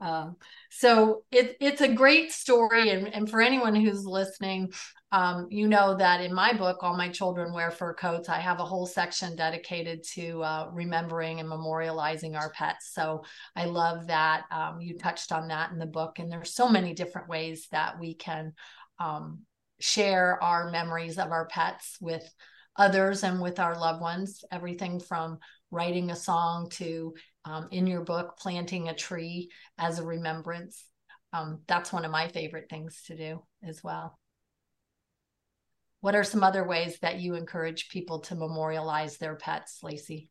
Um, 0.00 0.36
so 0.70 1.22
it, 1.30 1.56
it's 1.60 1.80
a 1.80 1.92
great 1.92 2.32
story. 2.32 2.90
And, 2.90 3.12
and 3.14 3.30
for 3.30 3.40
anyone 3.40 3.74
who's 3.74 4.04
listening, 4.04 4.72
um, 5.12 5.46
you 5.50 5.68
know 5.68 5.96
that 5.96 6.20
in 6.20 6.34
my 6.34 6.52
book, 6.52 6.78
All 6.82 6.96
My 6.96 7.08
Children 7.08 7.52
Wear 7.52 7.70
Fur 7.70 7.94
Coats, 7.94 8.28
I 8.28 8.40
have 8.40 8.58
a 8.58 8.64
whole 8.64 8.86
section 8.86 9.36
dedicated 9.36 10.02
to 10.14 10.42
uh, 10.42 10.70
remembering 10.72 11.38
and 11.38 11.48
memorializing 11.48 12.36
our 12.36 12.50
pets. 12.50 12.90
So 12.92 13.22
I 13.54 13.66
love 13.66 14.08
that 14.08 14.44
um, 14.50 14.80
you 14.80 14.98
touched 14.98 15.30
on 15.30 15.48
that 15.48 15.70
in 15.70 15.78
the 15.78 15.86
book. 15.86 16.18
And 16.18 16.30
there's 16.30 16.54
so 16.54 16.68
many 16.68 16.92
different 16.92 17.28
ways 17.28 17.68
that 17.70 18.00
we 18.00 18.14
can 18.14 18.52
um, 18.98 19.42
share 19.78 20.42
our 20.42 20.70
memories 20.70 21.18
of 21.18 21.30
our 21.30 21.46
pets 21.46 21.98
with 22.00 22.28
others 22.76 23.22
and 23.22 23.40
with 23.40 23.60
our 23.60 23.78
loved 23.78 24.00
ones. 24.00 24.44
Everything 24.50 24.98
from 24.98 25.38
writing 25.70 26.10
a 26.10 26.16
song 26.16 26.68
to 26.70 27.14
um, 27.44 27.68
in 27.70 27.86
your 27.86 28.02
book, 28.02 28.36
planting 28.38 28.88
a 28.88 28.94
tree 28.94 29.50
as 29.78 30.00
a 30.00 30.04
remembrance. 30.04 30.84
Um, 31.32 31.60
that's 31.68 31.92
one 31.92 32.04
of 32.04 32.10
my 32.10 32.26
favorite 32.26 32.68
things 32.68 33.02
to 33.06 33.16
do 33.16 33.42
as 33.62 33.84
well. 33.84 34.18
What 36.06 36.14
are 36.14 36.22
some 36.22 36.44
other 36.44 36.62
ways 36.62 37.00
that 37.00 37.18
you 37.18 37.34
encourage 37.34 37.88
people 37.88 38.20
to 38.20 38.36
memorialize 38.36 39.16
their 39.16 39.34
pets, 39.34 39.80
Lacie? 39.82 40.28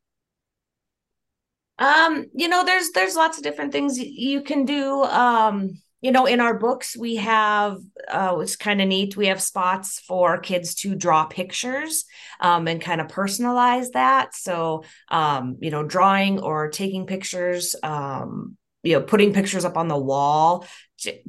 Um, 1.77 2.27
you 2.34 2.48
know, 2.48 2.63
there's 2.63 2.91
there's 2.91 3.17
lots 3.17 3.38
of 3.38 3.44
different 3.44 3.74
things 3.74 4.00
you 4.00 4.41
can 4.41 4.63
do. 4.63 5.03
Um, 5.03 5.82
you 6.00 6.13
know, 6.13 6.27
in 6.27 6.39
our 6.39 6.58
books, 6.58 6.96
we 6.96 7.17
have, 7.17 7.79
uh, 8.08 8.38
it's 8.39 8.55
kind 8.55 8.79
of 8.82 8.88
neat. 8.88 9.17
We 9.17 9.27
have 9.27 9.41
spots 9.41 10.00
for 10.00 10.38
kids 10.38 10.75
to 10.75 10.96
draw 10.96 11.25
pictures 11.25 12.05
um, 12.39 12.70
and 12.70 12.79
kind 12.79 13.01
of 13.01 13.08
personalize 13.08 13.88
that. 13.96 14.34
So, 14.34 14.86
um, 15.10 15.58
you 15.60 15.72
know, 15.72 15.84
drawing 15.84 16.39
or 16.39 16.70
taking 16.70 17.05
pictures, 17.05 17.75
um, 17.84 18.55
you 18.82 18.94
know, 18.94 19.01
putting 19.01 19.34
pictures 19.34 19.65
up 19.65 19.75
on 19.75 19.89
the 19.89 19.98
wall, 19.98 20.65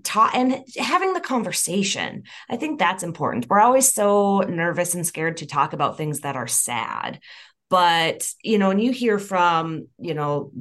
ta- 0.02 0.30
and 0.34 0.64
having 0.76 1.12
the 1.12 1.20
conversation. 1.20 2.24
I 2.48 2.56
think 2.56 2.78
that's 2.78 3.02
important. 3.02 3.46
We're 3.48 3.60
always 3.60 3.92
so 3.92 4.40
nervous 4.40 4.94
and 4.94 5.06
scared 5.06 5.38
to 5.38 5.46
talk 5.46 5.72
about 5.72 5.96
things 5.96 6.20
that 6.20 6.36
are 6.36 6.46
sad. 6.46 7.20
But, 7.68 8.28
you 8.44 8.58
know, 8.58 8.70
and 8.70 8.80
you 8.82 8.92
hear 8.92 9.18
from, 9.18 9.88
you 9.98 10.14
know, 10.14 10.52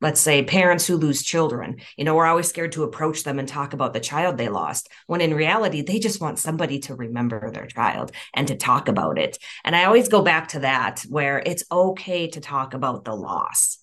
let's 0.00 0.20
say 0.20 0.42
parents 0.42 0.86
who 0.86 0.96
lose 0.96 1.22
children 1.22 1.76
you 1.96 2.04
know 2.04 2.14
we're 2.14 2.26
always 2.26 2.48
scared 2.48 2.72
to 2.72 2.82
approach 2.82 3.22
them 3.22 3.38
and 3.38 3.46
talk 3.46 3.72
about 3.72 3.92
the 3.92 4.00
child 4.00 4.36
they 4.36 4.48
lost 4.48 4.88
when 5.06 5.20
in 5.20 5.34
reality 5.34 5.82
they 5.82 5.98
just 5.98 6.20
want 6.20 6.38
somebody 6.38 6.78
to 6.78 6.94
remember 6.94 7.50
their 7.50 7.66
child 7.66 8.10
and 8.34 8.48
to 8.48 8.56
talk 8.56 8.88
about 8.88 9.18
it 9.18 9.38
and 9.64 9.76
i 9.76 9.84
always 9.84 10.08
go 10.08 10.22
back 10.22 10.48
to 10.48 10.60
that 10.60 11.04
where 11.08 11.42
it's 11.44 11.64
okay 11.70 12.28
to 12.28 12.40
talk 12.40 12.74
about 12.74 13.04
the 13.04 13.14
loss 13.14 13.78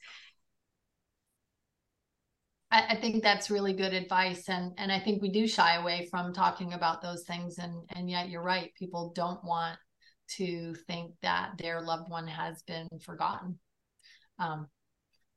I, 2.70 2.86
I 2.90 2.96
think 2.96 3.24
that's 3.24 3.50
really 3.50 3.74
good 3.74 3.94
advice 3.94 4.50
and 4.50 4.74
and 4.78 4.92
i 4.92 5.00
think 5.00 5.22
we 5.22 5.30
do 5.30 5.48
shy 5.48 5.76
away 5.76 6.08
from 6.12 6.34
talking 6.34 6.74
about 6.74 7.02
those 7.02 7.24
things 7.24 7.58
and 7.60 7.74
and 7.96 8.10
yet 8.10 8.30
you're 8.30 8.44
right 8.44 8.72
people 8.78 9.12
don't 9.16 9.44
want 9.44 9.78
to 10.36 10.76
think 10.88 11.14
that 11.22 11.52
their 11.58 11.82
loved 11.82 12.10
one 12.10 12.28
has 12.28 12.62
been 12.64 12.88
forgotten. 13.02 13.60
Um, 14.40 14.68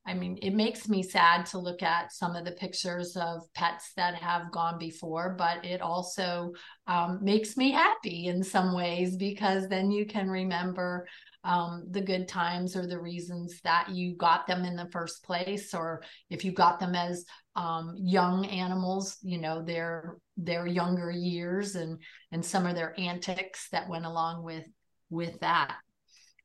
I 0.06 0.14
mean, 0.14 0.38
it 0.40 0.54
makes 0.54 0.88
me 0.88 1.02
sad 1.02 1.46
to 1.46 1.58
look 1.58 1.82
at 1.82 2.12
some 2.12 2.34
of 2.34 2.44
the 2.44 2.52
pictures 2.52 3.16
of 3.16 3.42
pets 3.54 3.92
that 3.96 4.14
have 4.14 4.50
gone 4.50 4.78
before, 4.78 5.34
but 5.36 5.64
it 5.64 5.82
also 5.82 6.52
um, 6.86 7.18
makes 7.22 7.56
me 7.56 7.70
happy 7.70 8.26
in 8.26 8.42
some 8.42 8.74
ways 8.74 9.16
because 9.16 9.68
then 9.68 9.90
you 9.90 10.06
can 10.06 10.28
remember 10.28 11.06
um, 11.44 11.86
the 11.90 12.00
good 12.00 12.28
times 12.28 12.76
or 12.76 12.86
the 12.86 13.00
reasons 13.00 13.60
that 13.62 13.88
you 13.90 14.14
got 14.16 14.46
them 14.46 14.64
in 14.64 14.76
the 14.76 14.88
first 14.90 15.24
place, 15.24 15.74
or 15.74 16.02
if 16.28 16.44
you 16.44 16.52
got 16.52 16.80
them 16.80 16.94
as 16.94 17.24
um, 17.56 17.94
young 17.98 18.46
animals, 18.46 19.16
you 19.22 19.38
know 19.38 19.62
their 19.62 20.16
their 20.36 20.66
younger 20.66 21.10
years 21.10 21.76
and 21.76 21.98
and 22.32 22.44
some 22.44 22.66
of 22.66 22.74
their 22.74 22.98
antics 22.98 23.68
that 23.70 23.88
went 23.88 24.04
along 24.04 24.42
with 24.42 24.64
with 25.08 25.38
that. 25.40 25.76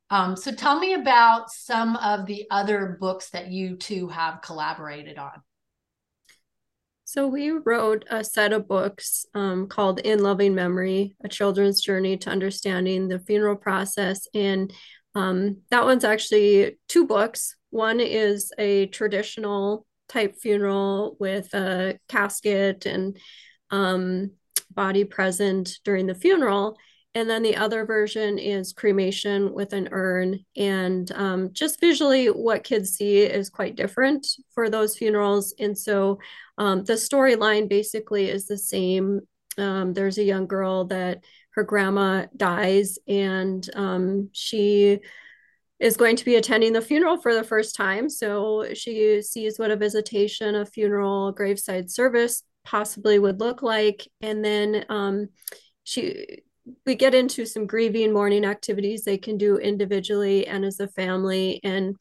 Um, 0.09 0.35
so 0.35 0.51
tell 0.51 0.79
me 0.79 0.93
about 0.93 1.49
some 1.49 1.95
of 1.97 2.25
the 2.25 2.45
other 2.51 2.97
books 2.99 3.31
that 3.31 3.47
you 3.47 3.75
two 3.75 4.07
have 4.07 4.41
collaborated 4.41 5.17
on. 5.17 5.41
So 7.07 7.27
we 7.27 7.51
wrote 7.51 8.03
a 8.09 8.23
set 8.23 8.51
of 8.51 8.67
books 8.67 9.27
um, 9.35 9.67
called 9.67 9.99
In 9.99 10.23
Loving 10.23 10.55
Memory, 10.55 11.15
A 11.23 11.29
Children's 11.29 11.79
Journey 11.79 12.17
to 12.17 12.31
Understanding 12.31 13.07
the 13.07 13.19
Funeral 13.19 13.55
Process. 13.55 14.27
And 14.33 14.73
um, 15.13 15.57
that 15.69 15.85
one's 15.85 16.03
actually 16.03 16.79
two 16.87 17.05
books. 17.05 17.55
One 17.69 17.99
is 17.99 18.51
a 18.57 18.87
traditional 18.87 19.85
type 20.09 20.35
funeral 20.35 21.15
with 21.19 21.53
a 21.53 21.99
casket 22.09 22.87
and 22.87 23.17
um, 23.69 24.31
body 24.73 25.03
present 25.03 25.77
during 25.83 26.07
the 26.07 26.15
funeral. 26.15 26.75
And 27.15 27.29
then 27.29 27.43
the 27.43 27.55
other 27.55 27.85
version 27.85 28.37
is 28.37 28.73
cremation 28.73 29.53
with 29.53 29.71
an 29.71 29.87
urn. 29.93 30.41
And 30.57 31.09
um, 31.13 31.53
just 31.53 31.79
visually, 31.79 32.27
what 32.27 32.65
kids 32.65 32.91
see 32.91 33.19
is 33.19 33.49
quite 33.49 33.77
different 33.77 34.27
for 34.53 34.69
those 34.69 34.97
funerals. 34.97 35.55
And 35.57 35.77
so 35.77 36.19
um, 36.57 36.83
the 36.83 36.93
storyline 36.93 37.69
basically 37.69 38.29
is 38.29 38.47
the 38.47 38.57
same. 38.57 39.21
Um, 39.57 39.93
there's 39.93 40.17
a 40.17 40.23
young 40.23 40.45
girl 40.45 40.83
that 40.85 41.23
her 41.51 41.63
grandma 41.63 42.25
dies, 42.35 42.99
and 43.07 43.67
um, 43.73 44.29
she 44.33 44.99
is 45.79 45.95
going 45.95 46.17
to 46.17 46.25
be 46.25 46.35
attending 46.35 46.73
the 46.73 46.81
funeral 46.81 47.21
for 47.21 47.33
the 47.33 47.45
first 47.45 47.75
time. 47.75 48.09
So 48.09 48.73
she 48.73 49.21
sees 49.21 49.57
what 49.57 49.71
a 49.71 49.77
visitation, 49.77 50.55
a 50.55 50.65
funeral, 50.65 51.31
graveside 51.31 51.89
service 51.89 52.43
possibly 52.65 53.19
would 53.19 53.39
look 53.39 53.61
like. 53.61 54.05
And 54.21 54.43
then 54.43 54.85
um, 54.89 55.29
she 55.85 56.41
we 56.85 56.95
get 56.95 57.13
into 57.13 57.45
some 57.45 57.67
grieving 57.67 58.11
mourning 58.11 58.45
activities 58.45 59.03
they 59.03 59.17
can 59.17 59.37
do 59.37 59.57
individually 59.57 60.47
and 60.47 60.65
as 60.65 60.79
a 60.79 60.87
family. 60.87 61.59
And 61.63 61.95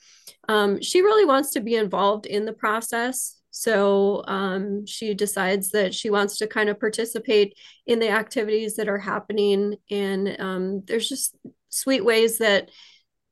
um, 0.49 0.81
she 0.81 1.03
really 1.03 1.25
wants 1.25 1.51
to 1.53 1.61
be 1.61 1.75
involved 1.75 2.27
in 2.27 2.45
the 2.45 2.53
process. 2.53 3.41
So 3.51 4.25
um, 4.27 4.87
she 4.87 5.15
decides 5.15 5.71
that 5.71 5.95
she 5.95 6.11
wants 6.11 6.39
to 6.39 6.47
kind 6.47 6.69
of 6.69 6.81
participate 6.81 7.57
in 7.87 7.99
the 7.99 8.09
activities 8.09 8.77
that 8.77 8.89
are 8.89 8.99
happening. 8.99 9.77
And 9.91 10.37
um, 10.41 10.83
there's 10.87 11.09
just 11.09 11.37
sweet 11.69 12.05
ways 12.05 12.39
that 12.39 12.71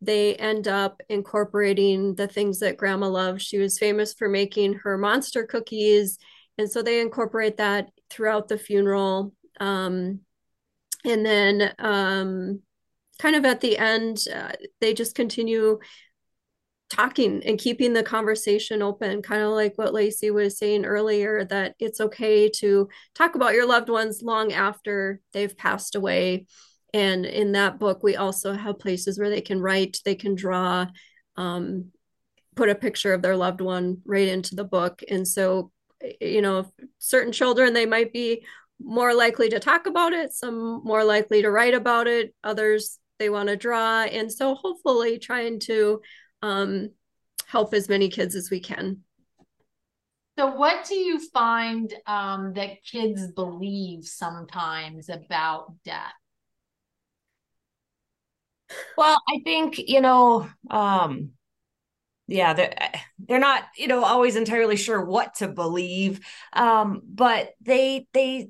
they 0.01 0.35
end 0.37 0.69
up 0.69 1.01
incorporating 1.09 2.15
the 2.15 2.29
things 2.29 2.59
that 2.59 2.77
grandma 2.77 3.09
loved. 3.09 3.41
She 3.41 3.59
was 3.59 3.79
famous 3.79 4.13
for 4.13 4.29
making 4.29 4.75
her 4.75 4.99
monster 4.99 5.45
cookies. 5.45 6.19
And 6.59 6.71
so 6.71 6.83
they 6.83 7.01
incorporate 7.01 7.57
that 7.57 7.91
throughout 8.11 8.49
the 8.49 8.59
funeral. 8.59 9.33
Um, 9.61 10.21
and 11.05 11.25
then 11.25 11.73
um, 11.79 12.61
kind 13.19 13.37
of 13.37 13.45
at 13.45 13.61
the 13.61 13.79
end 13.79 14.25
uh, 14.35 14.53
they 14.81 14.95
just 14.95 15.15
continue 15.15 15.79
talking 16.93 17.43
and 17.47 17.59
keeping 17.59 17.95
the 17.95 18.03
conversation 18.03 18.83
open 18.83 19.23
kind 19.23 19.43
of 19.43 19.51
like 19.53 19.73
what 19.77 19.95
lacie 19.95 20.31
was 20.31 20.59
saying 20.59 20.85
earlier 20.85 21.43
that 21.43 21.75
it's 21.79 22.03
okay 22.03 22.51
to 22.51 22.87
talk 23.15 23.35
about 23.35 23.55
your 23.55 23.67
loved 23.67 23.89
ones 23.89 24.21
long 24.23 24.53
after 24.53 25.19
they've 25.33 25.57
passed 25.57 25.95
away. 25.95 26.45
And 26.93 27.25
in 27.25 27.53
that 27.53 27.79
book 27.79 28.03
we 28.03 28.17
also 28.17 28.53
have 28.53 28.79
places 28.79 29.19
where 29.19 29.31
they 29.31 29.41
can 29.41 29.59
write 29.59 30.01
they 30.05 30.15
can 30.15 30.35
draw 30.35 30.87
um, 31.37 31.87
put 32.57 32.69
a 32.69 32.75
picture 32.75 33.15
of 33.15 33.23
their 33.23 33.37
loved 33.37 33.63
one 33.63 34.03
right 34.05 34.29
into 34.29 34.55
the 34.55 34.65
book. 34.65 35.03
And 35.09 35.27
so 35.27 35.73
you 36.21 36.43
know 36.43 36.71
certain 36.99 37.33
children 37.33 37.73
they 37.73 37.87
might 37.87 38.13
be 38.13 38.45
more 38.85 39.15
likely 39.15 39.49
to 39.51 39.61
talk 39.61 39.87
about 39.87 40.13
it, 40.13 40.33
some 40.33 40.83
more 40.85 41.05
likely 41.05 41.43
to 41.43 41.51
write 41.51 41.75
about 41.75 42.07
it, 42.07 42.35
others 42.43 42.99
they 43.19 43.31
want 43.31 43.49
to 43.49 43.57
draw. 43.57 44.03
And 44.03 44.33
so 44.33 44.55
hopefully 44.55 45.19
trying 45.19 45.61
to 45.61 46.01
um, 46.43 46.91
help 47.47 47.75
as 47.75 47.89
many 47.89 48.09
kids 48.09 48.35
as 48.35 48.51
we 48.51 48.61
can. 48.61 49.03
So, 50.39 50.47
what 50.55 50.87
do 50.87 50.95
you 50.95 51.21
find 51.29 51.93
um, 52.07 52.55
that 52.55 52.83
kids 52.85 53.31
believe 53.33 54.05
sometimes 54.05 55.11
about 55.11 55.75
death? 55.85 56.15
Well, 58.97 59.19
I 59.29 59.41
think, 59.45 59.79
you 59.79 60.01
know, 60.01 60.49
um, 60.71 61.33
yeah, 62.27 62.55
they're, 62.55 62.75
they're 63.19 63.39
not, 63.39 63.65
you 63.77 63.89
know, 63.89 64.05
always 64.05 64.37
entirely 64.37 64.77
sure 64.77 65.05
what 65.05 65.35
to 65.37 65.49
believe. 65.49 66.21
Um, 66.55 67.03
but 67.05 67.53
they, 67.61 68.07
they, 68.15 68.49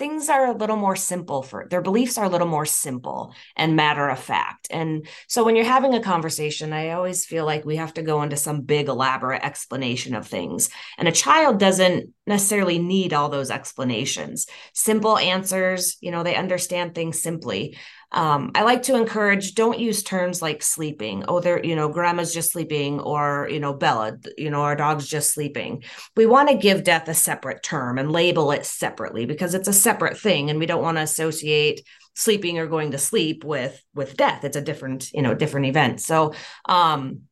things 0.00 0.30
are 0.30 0.46
a 0.46 0.56
little 0.56 0.76
more 0.76 0.96
simple 0.96 1.42
for 1.42 1.66
their 1.68 1.82
beliefs 1.82 2.16
are 2.16 2.24
a 2.24 2.30
little 2.30 2.46
more 2.46 2.64
simple 2.64 3.34
and 3.54 3.76
matter 3.76 4.08
of 4.08 4.18
fact. 4.18 4.66
And 4.70 5.06
so 5.28 5.44
when 5.44 5.56
you're 5.56 5.66
having 5.66 5.94
a 5.94 6.00
conversation, 6.00 6.72
I 6.72 6.92
always 6.92 7.26
feel 7.26 7.44
like 7.44 7.66
we 7.66 7.76
have 7.76 7.92
to 7.94 8.02
go 8.02 8.22
into 8.22 8.38
some 8.38 8.62
big 8.62 8.88
elaborate 8.88 9.44
explanation 9.44 10.14
of 10.14 10.26
things. 10.26 10.70
And 10.96 11.06
a 11.06 11.12
child 11.12 11.58
doesn't 11.58 12.14
necessarily 12.26 12.78
need 12.78 13.12
all 13.12 13.28
those 13.28 13.50
explanations. 13.50 14.46
Simple 14.72 15.18
answers, 15.18 15.98
you 16.00 16.10
know, 16.10 16.22
they 16.22 16.34
understand 16.34 16.94
things 16.94 17.20
simply. 17.20 17.76
Um, 18.12 18.50
I 18.54 18.62
like 18.62 18.82
to 18.84 18.96
encourage 18.96 19.54
don't 19.54 19.78
use 19.78 20.02
terms 20.02 20.42
like 20.42 20.62
sleeping. 20.62 21.24
Oh, 21.28 21.40
they're, 21.40 21.64
you 21.64 21.76
know, 21.76 21.88
grandma's 21.88 22.34
just 22.34 22.52
sleeping, 22.52 23.00
or, 23.00 23.48
you 23.50 23.60
know, 23.60 23.72
Bella, 23.72 24.18
you 24.36 24.50
know, 24.50 24.62
our 24.62 24.74
dog's 24.74 25.06
just 25.06 25.32
sleeping. 25.32 25.84
We 26.16 26.26
want 26.26 26.48
to 26.48 26.56
give 26.56 26.82
death 26.82 27.08
a 27.08 27.14
separate 27.14 27.62
term 27.62 27.98
and 27.98 28.10
label 28.10 28.50
it 28.50 28.66
separately 28.66 29.26
because 29.26 29.54
it's 29.54 29.68
a 29.68 29.72
separate 29.72 30.18
thing. 30.18 30.50
And 30.50 30.58
we 30.58 30.66
don't 30.66 30.82
want 30.82 30.96
to 30.96 31.02
associate 31.02 31.82
sleeping 32.16 32.58
or 32.58 32.66
going 32.66 32.90
to 32.90 32.98
sleep 32.98 33.44
with 33.44 33.80
with 33.94 34.16
death. 34.16 34.44
It's 34.44 34.56
a 34.56 34.60
different, 34.60 35.12
you 35.12 35.22
know, 35.22 35.34
different 35.34 35.66
event. 35.66 36.00
So 36.00 36.34
um, 36.68 37.22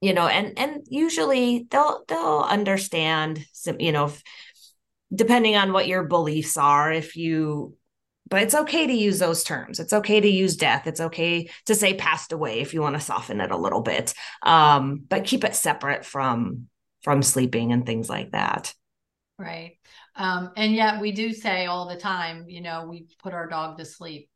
you 0.00 0.14
know, 0.14 0.26
and 0.26 0.58
and 0.58 0.82
usually 0.88 1.66
they'll 1.70 2.04
they'll 2.08 2.46
understand 2.48 3.44
some, 3.52 3.80
you 3.80 3.92
know, 3.92 4.06
if, 4.06 4.22
depending 5.14 5.56
on 5.56 5.72
what 5.72 5.86
your 5.86 6.04
beliefs 6.04 6.56
are, 6.56 6.90
if 6.90 7.16
you 7.16 7.76
but 8.30 8.42
it's 8.42 8.54
okay 8.54 8.86
to 8.86 8.92
use 8.92 9.18
those 9.18 9.42
terms. 9.42 9.80
It's 9.80 9.92
okay 9.92 10.20
to 10.20 10.28
use 10.28 10.56
death. 10.56 10.86
It's 10.86 11.00
okay 11.00 11.50
to 11.66 11.74
say 11.74 11.94
passed 11.94 12.32
away 12.32 12.60
if 12.60 12.72
you 12.72 12.80
want 12.80 12.94
to 12.94 13.00
soften 13.00 13.40
it 13.40 13.50
a 13.50 13.56
little 13.56 13.82
bit. 13.82 14.14
Um, 14.42 15.02
but 15.08 15.24
keep 15.24 15.44
it 15.44 15.56
separate 15.56 16.04
from 16.06 16.68
from 17.02 17.22
sleeping 17.22 17.72
and 17.72 17.84
things 17.84 18.08
like 18.08 18.30
that. 18.32 18.72
Right. 19.38 19.78
Um, 20.16 20.52
and 20.56 20.74
yet 20.74 21.00
we 21.00 21.12
do 21.12 21.32
say 21.32 21.66
all 21.66 21.88
the 21.88 21.96
time, 21.96 22.44
you 22.48 22.60
know, 22.60 22.86
we 22.88 23.06
put 23.22 23.32
our 23.32 23.48
dog 23.48 23.78
to 23.78 23.84
sleep. 23.84 24.28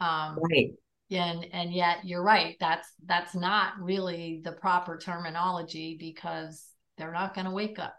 Um, 0.00 0.38
right. 0.50 0.70
And 1.10 1.46
and 1.52 1.72
yet 1.72 2.04
you're 2.04 2.22
right. 2.22 2.56
That's 2.60 2.88
that's 3.06 3.34
not 3.34 3.80
really 3.80 4.42
the 4.44 4.52
proper 4.52 4.98
terminology 4.98 5.96
because 5.98 6.66
they're 6.98 7.12
not 7.12 7.34
going 7.34 7.46
to 7.46 7.50
wake 7.50 7.78
up. 7.78 7.94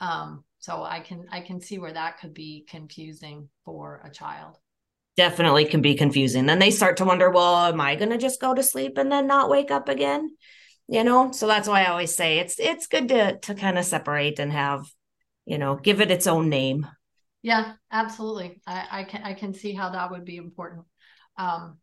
Um, 0.00 0.44
so 0.58 0.82
i 0.82 1.00
can 1.00 1.26
i 1.30 1.40
can 1.40 1.60
see 1.60 1.78
where 1.78 1.92
that 1.92 2.18
could 2.18 2.34
be 2.34 2.66
confusing 2.68 3.48
for 3.64 4.02
a 4.04 4.10
child. 4.10 4.58
Definitely 5.16 5.64
can 5.64 5.82
be 5.82 5.96
confusing. 5.96 6.46
Then 6.46 6.60
they 6.60 6.70
start 6.70 6.98
to 6.98 7.04
wonder 7.04 7.30
well 7.30 7.56
am 7.66 7.80
i 7.80 7.96
going 7.96 8.10
to 8.10 8.18
just 8.18 8.40
go 8.40 8.54
to 8.54 8.62
sleep 8.62 8.98
and 8.98 9.10
then 9.10 9.26
not 9.26 9.50
wake 9.50 9.70
up 9.70 9.88
again? 9.88 10.36
You 10.86 11.04
know 11.04 11.32
so 11.32 11.46
that's 11.46 11.68
why 11.68 11.82
i 11.82 11.86
always 11.86 12.14
say 12.14 12.38
it's 12.38 12.58
it's 12.58 12.86
good 12.86 13.08
to 13.08 13.38
to 13.38 13.54
kind 13.54 13.78
of 13.78 13.84
separate 13.84 14.38
and 14.38 14.52
have 14.52 14.86
you 15.44 15.58
know 15.58 15.76
give 15.76 16.00
it 16.00 16.10
its 16.10 16.26
own 16.26 16.48
name. 16.48 16.86
Yeah 17.42 17.74
absolutely. 17.90 18.60
I 18.66 18.86
i 18.90 19.04
can 19.04 19.22
i 19.22 19.34
can 19.34 19.54
see 19.54 19.72
how 19.72 19.90
that 19.90 20.10
would 20.10 20.24
be 20.24 20.36
important. 20.36 20.86
Um 21.36 21.78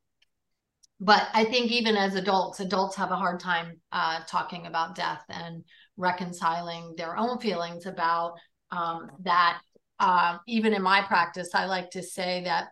but 1.00 1.28
i 1.34 1.44
think 1.44 1.72
even 1.72 1.98
as 1.98 2.16
adults 2.16 2.60
adults 2.60 2.96
have 2.96 3.12
a 3.12 3.16
hard 3.16 3.40
time 3.40 3.80
uh 3.92 4.22
talking 4.28 4.66
about 4.66 4.96
death 4.96 5.24
and 5.30 5.64
reconciling 5.98 6.94
their 6.98 7.18
own 7.18 7.38
feelings 7.40 7.86
about 7.86 8.36
um, 8.76 9.12
that 9.24 9.60
uh, 10.00 10.38
even 10.48 10.74
in 10.74 10.82
my 10.82 11.02
practice, 11.02 11.50
I 11.54 11.66
like 11.66 11.92
to 11.92 12.04
say 12.04 12.44
that 12.46 12.68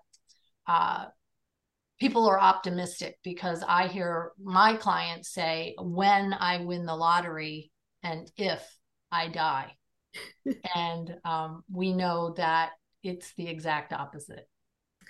uh, 0.68 1.06
people 2.00 2.28
are 2.28 2.40
optimistic 2.40 3.18
because 3.24 3.64
I 3.68 3.88
hear 3.88 4.32
my 4.42 4.76
clients 4.76 5.30
say, 5.30 5.76
when 5.80 6.34
I 6.34 6.58
win 6.58 6.86
the 6.86 6.96
lottery 6.96 7.72
and 8.04 8.30
if 8.38 8.62
I 9.12 9.30
die. 9.30 9.72
and 10.76 11.16
um, 11.24 11.64
we 11.72 11.94
know 11.94 12.34
that 12.38 12.72
it's 13.04 13.34
the 13.36 13.48
exact 13.48 13.94
opposite. 13.94 14.48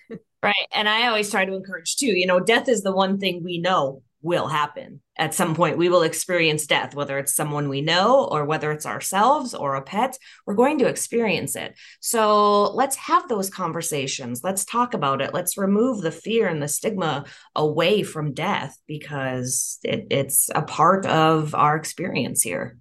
Right. 0.43 0.67
And 0.73 0.89
I 0.89 1.07
always 1.07 1.31
try 1.31 1.45
to 1.45 1.53
encourage 1.53 1.95
too, 1.95 2.07
you 2.07 2.25
know, 2.25 2.41
death 2.41 2.67
is 2.67 2.81
the 2.81 2.93
one 2.93 3.17
thing 3.17 3.45
we 3.45 3.59
know 3.59 4.03
will 4.23 4.47
happen. 4.47 5.01
At 5.17 5.35
some 5.35 5.53
point 5.53 5.77
we 5.77 5.89
will 5.89 6.01
experience 6.01 6.65
death 6.65 6.95
whether 6.95 7.19
it's 7.19 7.35
someone 7.35 7.69
we 7.69 7.81
know 7.81 8.27
or 8.31 8.45
whether 8.45 8.71
it's 8.71 8.85
ourselves 8.85 9.53
or 9.53 9.75
a 9.75 9.81
pet 9.81 10.17
we're 10.47 10.55
going 10.55 10.79
to 10.79 10.87
experience 10.87 11.55
it. 11.55 11.75
So 11.99 12.71
let's 12.73 12.95
have 12.95 13.27
those 13.27 13.49
conversations. 13.49 14.41
Let's 14.43 14.65
talk 14.65 14.93
about 14.93 15.21
it. 15.21 15.33
Let's 15.33 15.57
remove 15.57 16.01
the 16.01 16.11
fear 16.11 16.47
and 16.47 16.63
the 16.63 16.67
stigma 16.67 17.25
away 17.55 18.01
from 18.01 18.33
death 18.33 18.77
because 18.87 19.77
it, 19.83 20.07
it's 20.09 20.49
a 20.55 20.61
part 20.61 21.05
of 21.05 21.53
our 21.53 21.75
experience 21.75 22.41
here. 22.41 22.77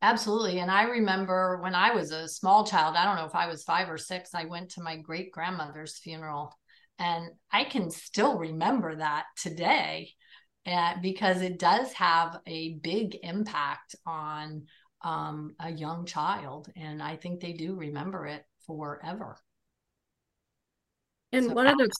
Absolutely. 0.00 0.60
And 0.60 0.70
I 0.70 0.84
remember 0.84 1.58
when 1.60 1.74
I 1.74 1.92
was 1.92 2.12
a 2.12 2.28
small 2.28 2.64
child, 2.64 2.94
I 2.96 3.04
don't 3.04 3.16
know 3.16 3.26
if 3.26 3.34
I 3.34 3.48
was 3.48 3.64
five 3.64 3.90
or 3.90 3.98
six, 3.98 4.30
I 4.32 4.44
went 4.44 4.70
to 4.70 4.82
my 4.82 4.96
great 4.96 5.32
grandmother's 5.32 5.98
funeral. 5.98 6.56
And 7.00 7.30
I 7.52 7.64
can 7.64 7.90
still 7.90 8.38
remember 8.38 8.96
that 8.96 9.24
today 9.40 10.10
and 10.66 11.02
because 11.02 11.42
it 11.42 11.58
does 11.58 11.92
have 11.94 12.40
a 12.46 12.74
big 12.74 13.16
impact 13.22 13.96
on 14.06 14.64
um, 15.02 15.54
a 15.60 15.70
young 15.70 16.04
child 16.04 16.68
and 16.76 17.02
i 17.02 17.14
think 17.16 17.40
they 17.40 17.52
do 17.52 17.74
remember 17.74 18.26
it 18.26 18.44
forever. 18.68 19.36
And 21.32 21.46
so, 21.46 21.52
one 21.52 21.66
of 21.66 21.78
the 21.78 21.90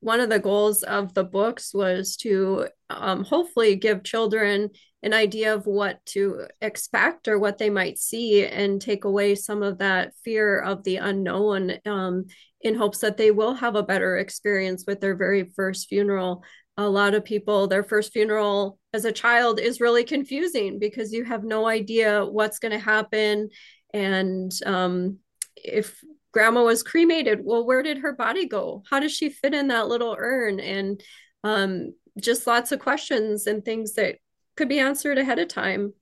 one 0.00 0.20
of 0.20 0.28
the 0.28 0.38
goals 0.38 0.82
of 0.82 1.14
the 1.14 1.24
books 1.24 1.72
was 1.72 2.16
to 2.18 2.68
um, 2.90 3.24
hopefully 3.24 3.76
give 3.76 4.04
children 4.04 4.68
an 5.02 5.14
idea 5.14 5.54
of 5.54 5.66
what 5.66 6.04
to 6.04 6.46
expect 6.60 7.28
or 7.28 7.38
what 7.38 7.56
they 7.56 7.70
might 7.70 7.98
see 7.98 8.44
and 8.44 8.80
take 8.80 9.04
away 9.04 9.34
some 9.34 9.62
of 9.62 9.78
that 9.78 10.12
fear 10.22 10.58
of 10.58 10.84
the 10.84 10.96
unknown 10.96 11.78
um, 11.86 12.26
in 12.60 12.74
hopes 12.74 12.98
that 12.98 13.16
they 13.16 13.30
will 13.30 13.54
have 13.54 13.74
a 13.74 13.82
better 13.82 14.18
experience 14.18 14.84
with 14.86 15.00
their 15.00 15.16
very 15.16 15.44
first 15.56 15.88
funeral 15.88 16.44
a 16.76 16.88
lot 16.88 17.14
of 17.14 17.24
people 17.24 17.66
their 17.66 17.82
first 17.82 18.12
funeral 18.12 18.78
as 18.92 19.04
a 19.04 19.12
child 19.12 19.58
is 19.58 19.80
really 19.80 20.04
confusing 20.04 20.78
because 20.78 21.12
you 21.12 21.24
have 21.24 21.44
no 21.44 21.66
idea 21.66 22.24
what's 22.24 22.58
going 22.58 22.72
to 22.72 22.78
happen. 22.78 23.48
And 23.94 24.52
um, 24.64 25.18
if 25.56 26.02
grandma 26.32 26.64
was 26.64 26.82
cremated 26.82 27.40
well 27.42 27.64
where 27.64 27.82
did 27.82 27.98
her 27.98 28.12
body 28.12 28.46
go? 28.46 28.82
How 28.90 29.00
does 29.00 29.12
she 29.12 29.30
fit 29.30 29.54
in 29.54 29.68
that 29.68 29.88
little 29.88 30.14
urn? 30.18 30.60
And 30.60 31.02
um, 31.44 31.94
just 32.20 32.46
lots 32.46 32.72
of 32.72 32.80
questions 32.80 33.46
and 33.46 33.64
things 33.64 33.94
that 33.94 34.16
could 34.56 34.68
be 34.68 34.78
answered 34.78 35.18
ahead 35.18 35.38
of 35.38 35.48
time. 35.48 35.92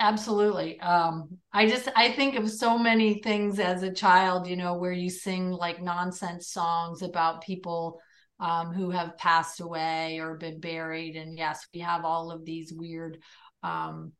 Absolutely. 0.00 0.78
Um, 0.80 1.38
i 1.52 1.66
just 1.66 1.88
i 1.96 2.12
think 2.12 2.36
of 2.36 2.48
so 2.48 2.78
many 2.78 3.20
things 3.22 3.58
as 3.58 3.82
a 3.82 3.92
child 3.92 4.46
you 4.46 4.54
know 4.54 4.74
where 4.74 4.92
you 4.92 5.10
sing 5.10 5.50
like 5.50 5.82
nonsense 5.82 6.48
songs 6.48 7.02
about 7.02 7.42
people 7.42 8.00
um, 8.40 8.72
who 8.72 8.90
have 8.90 9.18
passed 9.18 9.60
away 9.60 10.18
or 10.20 10.36
been 10.36 10.60
buried. 10.60 11.16
And 11.16 11.36
yes, 11.36 11.66
we 11.74 11.80
have 11.80 12.04
all 12.04 12.30
of 12.30 12.44
these 12.44 12.72
weird 12.72 13.18
um, 13.62 14.12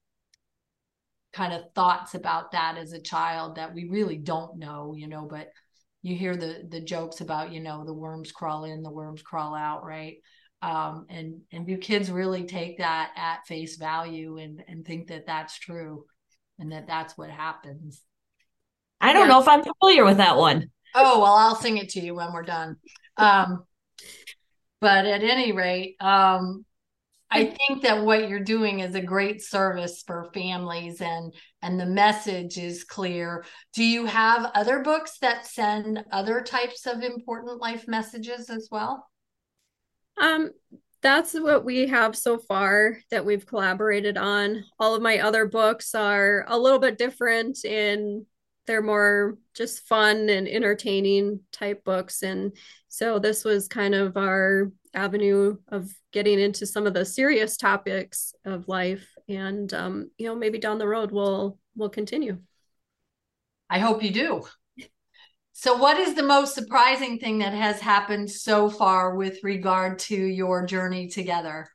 kind 1.32 1.52
of 1.52 1.72
thoughts 1.74 2.14
about 2.14 2.52
that 2.52 2.76
as 2.78 2.92
a 2.92 3.00
child 3.00 3.56
that 3.56 3.74
we 3.74 3.88
really 3.88 4.16
don't 4.16 4.58
know, 4.58 4.94
you 4.96 5.08
know, 5.08 5.26
but 5.28 5.48
you 6.02 6.16
hear 6.16 6.36
the 6.36 6.66
the 6.68 6.80
jokes 6.80 7.20
about, 7.20 7.52
you 7.52 7.60
know, 7.60 7.84
the 7.84 7.94
worms 7.94 8.32
crawl 8.32 8.64
in, 8.64 8.82
the 8.82 8.90
worms 8.90 9.22
crawl 9.22 9.54
out, 9.54 9.84
right? 9.84 10.16
Um, 10.62 11.06
and 11.08 11.40
and 11.52 11.66
do 11.66 11.76
kids 11.76 12.10
really 12.10 12.44
take 12.44 12.78
that 12.78 13.12
at 13.16 13.46
face 13.46 13.76
value 13.76 14.38
and 14.38 14.62
and 14.66 14.84
think 14.84 15.08
that 15.08 15.26
that's 15.26 15.58
true 15.58 16.04
and 16.58 16.72
that 16.72 16.86
that's 16.86 17.16
what 17.16 17.30
happens? 17.30 18.02
I 19.00 19.12
don't 19.12 19.28
yeah. 19.28 19.34
know 19.34 19.40
if 19.40 19.48
I'm 19.48 19.62
familiar 19.62 20.04
with 20.04 20.16
that 20.16 20.36
one. 20.36 20.70
Oh 20.94 21.20
well, 21.20 21.34
I'll 21.34 21.54
sing 21.54 21.76
it 21.76 21.90
to 21.90 22.00
you 22.00 22.14
when 22.14 22.32
we're 22.32 22.42
done. 22.42 22.76
Um, 23.16 23.64
but 24.80 25.06
at 25.06 25.22
any 25.22 25.52
rate, 25.52 25.96
um, 26.00 26.64
I 27.30 27.44
think 27.44 27.82
that 27.82 28.04
what 28.04 28.28
you're 28.28 28.40
doing 28.40 28.80
is 28.80 28.94
a 28.94 29.02
great 29.02 29.42
service 29.42 30.02
for 30.06 30.30
families 30.32 31.00
and 31.00 31.34
and 31.60 31.78
the 31.78 31.86
message 31.86 32.56
is 32.56 32.84
clear. 32.84 33.44
Do 33.74 33.84
you 33.84 34.06
have 34.06 34.50
other 34.54 34.80
books 34.80 35.18
that 35.20 35.46
send 35.46 36.04
other 36.10 36.40
types 36.40 36.86
of 36.86 37.02
important 37.02 37.60
life 37.60 37.86
messages 37.86 38.48
as 38.48 38.68
well? 38.70 39.06
Um 40.18 40.50
that's 41.00 41.34
what 41.34 41.64
we 41.64 41.86
have 41.88 42.16
so 42.16 42.38
far 42.38 42.98
that 43.10 43.24
we've 43.24 43.46
collaborated 43.46 44.16
on. 44.16 44.64
All 44.80 44.94
of 44.94 45.02
my 45.02 45.18
other 45.20 45.46
books 45.46 45.94
are 45.94 46.44
a 46.48 46.58
little 46.58 46.80
bit 46.80 46.98
different 46.98 47.64
in 47.64 48.26
they're 48.68 48.80
more 48.80 49.36
just 49.54 49.88
fun 49.88 50.28
and 50.28 50.46
entertaining 50.46 51.40
type 51.50 51.82
books 51.82 52.22
and 52.22 52.56
so 52.86 53.18
this 53.18 53.44
was 53.44 53.66
kind 53.66 53.94
of 53.94 54.16
our 54.16 54.70
avenue 54.94 55.56
of 55.68 55.92
getting 56.12 56.38
into 56.38 56.64
some 56.64 56.86
of 56.86 56.94
the 56.94 57.04
serious 57.04 57.56
topics 57.56 58.32
of 58.44 58.68
life 58.68 59.08
and 59.28 59.74
um, 59.74 60.10
you 60.16 60.26
know 60.26 60.36
maybe 60.36 60.58
down 60.58 60.78
the 60.78 60.86
road 60.86 61.10
we'll 61.10 61.58
we'll 61.74 61.88
continue 61.88 62.38
I 63.70 63.78
hope 63.78 64.02
you 64.02 64.10
do. 64.10 64.44
So, 65.52 65.76
what 65.76 65.98
is 65.98 66.14
the 66.14 66.22
most 66.22 66.54
surprising 66.54 67.18
thing 67.18 67.38
that 67.38 67.52
has 67.52 67.80
happened 67.80 68.30
so 68.30 68.70
far 68.70 69.14
with 69.16 69.42
regard 69.42 69.98
to 70.00 70.16
your 70.16 70.64
journey 70.64 71.08
together? 71.08 71.68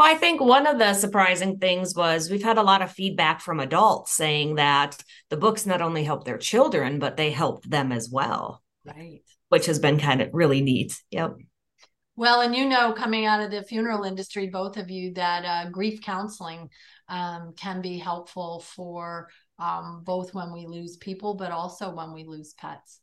Well, 0.00 0.08
I 0.10 0.14
think 0.14 0.40
one 0.40 0.66
of 0.66 0.78
the 0.78 0.94
surprising 0.94 1.58
things 1.58 1.94
was 1.94 2.30
we've 2.30 2.42
had 2.42 2.56
a 2.56 2.62
lot 2.62 2.80
of 2.80 2.90
feedback 2.90 3.42
from 3.42 3.60
adults 3.60 4.12
saying 4.12 4.54
that 4.54 4.96
the 5.28 5.36
books 5.36 5.66
not 5.66 5.82
only 5.82 6.04
help 6.04 6.24
their 6.24 6.38
children, 6.38 6.98
but 6.98 7.18
they 7.18 7.30
help 7.30 7.66
them 7.66 7.92
as 7.92 8.08
well. 8.10 8.62
Right. 8.82 9.20
Which 9.50 9.66
has 9.66 9.78
been 9.78 9.98
kind 9.98 10.22
of 10.22 10.30
really 10.32 10.62
neat. 10.62 10.98
Yep. 11.10 11.36
Well, 12.16 12.40
and 12.40 12.56
you 12.56 12.66
know, 12.66 12.94
coming 12.94 13.26
out 13.26 13.42
of 13.42 13.50
the 13.50 13.62
funeral 13.62 14.04
industry, 14.04 14.46
both 14.46 14.78
of 14.78 14.90
you, 14.90 15.12
that 15.12 15.44
uh, 15.44 15.68
grief 15.68 16.00
counseling 16.00 16.70
um, 17.10 17.52
can 17.54 17.82
be 17.82 17.98
helpful 17.98 18.64
for 18.74 19.28
um, 19.58 20.00
both 20.02 20.32
when 20.32 20.50
we 20.50 20.64
lose 20.64 20.96
people, 20.96 21.34
but 21.34 21.52
also 21.52 21.94
when 21.94 22.14
we 22.14 22.24
lose 22.24 22.54
pets. 22.54 23.00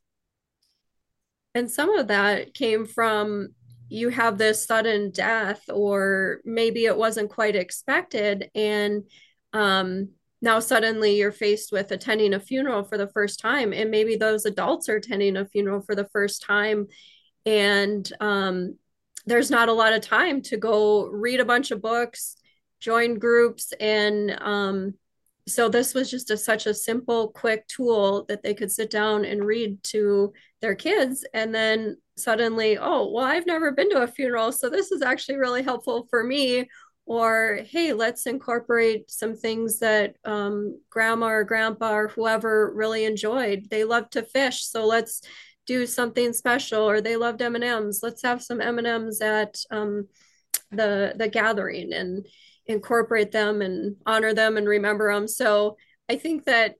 And 1.54 1.70
some 1.70 1.96
of 1.96 2.08
that 2.08 2.54
came 2.54 2.86
from 2.86 3.50
you 3.88 4.10
have 4.10 4.38
this 4.38 4.66
sudden 4.66 5.10
death 5.10 5.62
or 5.72 6.40
maybe 6.44 6.84
it 6.84 6.96
wasn't 6.96 7.30
quite 7.30 7.56
expected 7.56 8.50
and 8.54 9.04
um, 9.52 10.10
now 10.40 10.60
suddenly 10.60 11.16
you're 11.16 11.32
faced 11.32 11.72
with 11.72 11.90
attending 11.90 12.34
a 12.34 12.40
funeral 12.40 12.84
for 12.84 12.98
the 12.98 13.08
first 13.08 13.40
time 13.40 13.72
and 13.72 13.90
maybe 13.90 14.16
those 14.16 14.44
adults 14.44 14.88
are 14.88 14.96
attending 14.96 15.36
a 15.36 15.46
funeral 15.46 15.80
for 15.80 15.94
the 15.94 16.08
first 16.12 16.42
time 16.42 16.86
and 17.46 18.12
um, 18.20 18.76
there's 19.26 19.50
not 19.50 19.68
a 19.68 19.72
lot 19.72 19.92
of 19.92 20.00
time 20.00 20.42
to 20.42 20.56
go 20.56 21.06
read 21.06 21.40
a 21.40 21.44
bunch 21.44 21.70
of 21.70 21.82
books 21.82 22.36
join 22.80 23.18
groups 23.18 23.72
and 23.80 24.30
um, 24.40 24.94
so 25.48 25.68
this 25.68 25.94
was 25.94 26.10
just 26.10 26.30
a, 26.30 26.36
such 26.36 26.66
a 26.66 26.74
simple 26.74 27.28
quick 27.28 27.66
tool 27.66 28.24
that 28.28 28.42
they 28.42 28.54
could 28.54 28.70
sit 28.70 28.90
down 28.90 29.24
and 29.24 29.44
read 29.44 29.82
to 29.84 30.32
their 30.60 30.74
kids. 30.74 31.24
And 31.32 31.54
then 31.54 31.96
suddenly 32.16 32.76
oh 32.76 33.08
well 33.12 33.24
i've 33.24 33.46
never 33.46 33.70
been 33.70 33.88
to 33.88 34.02
a 34.02 34.06
funeral 34.08 34.50
so 34.50 34.68
this 34.68 34.90
is 34.90 35.02
actually 35.02 35.36
really 35.36 35.62
helpful 35.62 36.06
for 36.10 36.22
me. 36.22 36.68
Or 37.06 37.60
hey 37.64 37.94
let's 37.94 38.26
incorporate 38.26 39.10
some 39.10 39.34
things 39.34 39.78
that 39.78 40.16
um, 40.26 40.78
grandma 40.90 41.28
or 41.28 41.44
grandpa 41.44 41.94
or 41.94 42.08
whoever 42.08 42.70
really 42.74 43.04
enjoyed. 43.06 43.68
They 43.70 43.84
love 43.84 44.10
to 44.10 44.22
fish 44.22 44.64
so 44.64 44.86
let's 44.86 45.22
do 45.66 45.86
something 45.86 46.32
special. 46.32 46.82
Or 46.88 47.00
they 47.00 47.16
loved 47.16 47.40
m&ms 47.40 48.00
let's 48.02 48.22
have 48.22 48.42
some 48.42 48.60
m&ms 48.60 49.20
at 49.22 49.58
um, 49.70 50.08
the 50.70 51.14
the 51.16 51.28
gathering. 51.28 51.92
And 51.94 52.26
incorporate 52.68 53.32
them 53.32 53.62
and 53.62 53.96
honor 54.06 54.34
them 54.34 54.56
and 54.56 54.68
remember 54.68 55.12
them. 55.12 55.26
So 55.26 55.76
I 56.08 56.16
think 56.16 56.44
that 56.44 56.74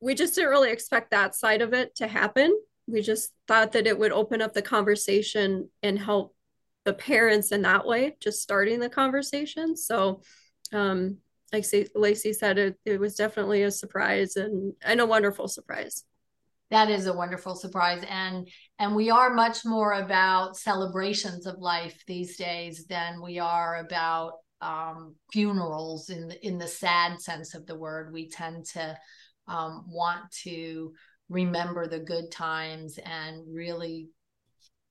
we 0.00 0.14
just 0.14 0.34
didn't 0.34 0.50
really 0.50 0.72
expect 0.72 1.10
that 1.10 1.34
side 1.34 1.60
of 1.60 1.74
it 1.74 1.94
to 1.96 2.08
happen. 2.08 2.58
We 2.86 3.02
just 3.02 3.32
thought 3.46 3.72
that 3.72 3.86
it 3.86 3.98
would 3.98 4.12
open 4.12 4.40
up 4.40 4.54
the 4.54 4.62
conversation 4.62 5.68
and 5.82 5.98
help 5.98 6.34
the 6.84 6.94
parents 6.94 7.52
in 7.52 7.62
that 7.62 7.86
way, 7.86 8.16
just 8.20 8.42
starting 8.42 8.80
the 8.80 8.88
conversation. 8.88 9.76
So, 9.76 10.22
um, 10.72 11.18
like 11.52 11.64
Lacie 11.64 12.34
said, 12.34 12.58
it, 12.58 12.78
it 12.86 12.98
was 12.98 13.16
definitely 13.16 13.62
a 13.62 13.70
surprise 13.70 14.36
and, 14.36 14.72
and 14.82 15.00
a 15.00 15.06
wonderful 15.06 15.48
surprise 15.48 16.04
that 16.70 16.88
is 16.88 17.06
a 17.06 17.12
wonderful 17.12 17.56
surprise 17.56 18.04
and 18.08 18.48
and 18.78 18.94
we 18.94 19.10
are 19.10 19.34
much 19.34 19.64
more 19.64 19.94
about 19.94 20.56
celebrations 20.56 21.46
of 21.46 21.58
life 21.58 22.00
these 22.06 22.36
days 22.36 22.86
than 22.86 23.20
we 23.20 23.38
are 23.38 23.78
about 23.78 24.34
um, 24.60 25.14
funerals 25.32 26.10
in 26.10 26.28
the, 26.28 26.46
in 26.46 26.58
the 26.58 26.68
sad 26.68 27.20
sense 27.20 27.54
of 27.54 27.66
the 27.66 27.76
word. 27.76 28.12
We 28.12 28.28
tend 28.28 28.66
to 28.72 28.96
um, 29.48 29.84
want 29.88 30.30
to 30.44 30.92
remember 31.28 31.86
the 31.86 32.00
good 32.00 32.30
times 32.30 32.98
and 33.04 33.42
really 33.52 34.08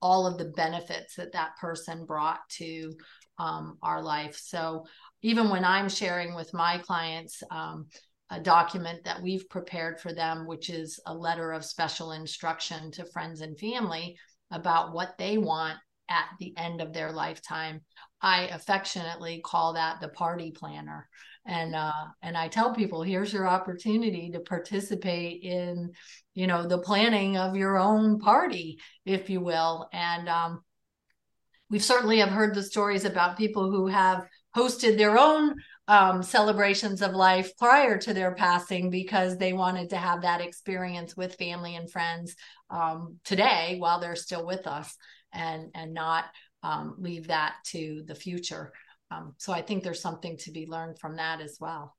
all 0.02 0.26
of 0.26 0.38
the 0.38 0.46
benefits 0.46 1.16
that 1.16 1.32
that 1.32 1.56
person 1.60 2.06
brought 2.06 2.40
to 2.48 2.94
um, 3.38 3.78
our 3.82 4.02
life. 4.02 4.36
So 4.36 4.86
even 5.22 5.50
when 5.50 5.64
I'm 5.64 5.88
sharing 5.88 6.34
with 6.34 6.54
my 6.54 6.78
clients 6.78 7.42
um, 7.50 7.86
a 8.30 8.40
document 8.40 9.04
that 9.04 9.22
we've 9.22 9.48
prepared 9.48 10.00
for 10.00 10.12
them, 10.12 10.46
which 10.46 10.70
is 10.70 11.00
a 11.06 11.14
letter 11.14 11.52
of 11.52 11.64
special 11.64 12.12
instruction 12.12 12.90
to 12.92 13.04
friends 13.04 13.40
and 13.40 13.58
family 13.58 14.16
about 14.50 14.94
what 14.94 15.18
they 15.18 15.36
want 15.36 15.78
at 16.08 16.26
the 16.38 16.54
end 16.56 16.80
of 16.80 16.92
their 16.92 17.12
lifetime. 17.12 17.80
I 18.22 18.42
affectionately 18.48 19.40
call 19.44 19.74
that 19.74 20.00
the 20.00 20.08
party 20.08 20.50
planner. 20.50 21.08
And 21.46 21.74
uh, 21.74 21.92
and 22.22 22.36
I 22.36 22.48
tell 22.48 22.74
people, 22.74 23.02
here's 23.02 23.32
your 23.32 23.48
opportunity 23.48 24.30
to 24.32 24.40
participate 24.40 25.42
in, 25.42 25.92
you 26.34 26.46
know, 26.46 26.66
the 26.66 26.78
planning 26.78 27.38
of 27.38 27.56
your 27.56 27.78
own 27.78 28.18
party, 28.18 28.78
if 29.06 29.30
you 29.30 29.40
will. 29.40 29.88
And 29.92 30.28
um, 30.28 30.62
we've 31.70 31.82
certainly 31.82 32.18
have 32.18 32.28
heard 32.28 32.54
the 32.54 32.62
stories 32.62 33.04
about 33.04 33.38
people 33.38 33.70
who 33.70 33.86
have 33.86 34.26
hosted 34.54 34.98
their 34.98 35.18
own 35.18 35.54
um, 35.88 36.22
celebrations 36.22 37.02
of 37.02 37.12
life 37.12 37.56
prior 37.56 37.98
to 37.98 38.12
their 38.12 38.34
passing 38.34 38.90
because 38.90 39.38
they 39.38 39.52
wanted 39.52 39.90
to 39.90 39.96
have 39.96 40.22
that 40.22 40.40
experience 40.40 41.16
with 41.16 41.36
family 41.36 41.74
and 41.74 41.90
friends 41.90 42.36
um, 42.68 43.16
today 43.24 43.76
while 43.78 43.98
they're 43.98 44.14
still 44.14 44.46
with 44.46 44.66
us 44.66 44.96
and 45.32 45.70
and 45.74 45.94
not 45.94 46.24
um, 46.62 46.96
leave 46.98 47.28
that 47.28 47.54
to 47.66 48.02
the 48.06 48.14
future. 48.14 48.72
Um, 49.10 49.34
so 49.38 49.52
I 49.52 49.62
think 49.62 49.82
there's 49.82 50.02
something 50.02 50.36
to 50.38 50.52
be 50.52 50.66
learned 50.66 50.98
from 50.98 51.16
that 51.16 51.40
as 51.40 51.58
well. 51.60 51.96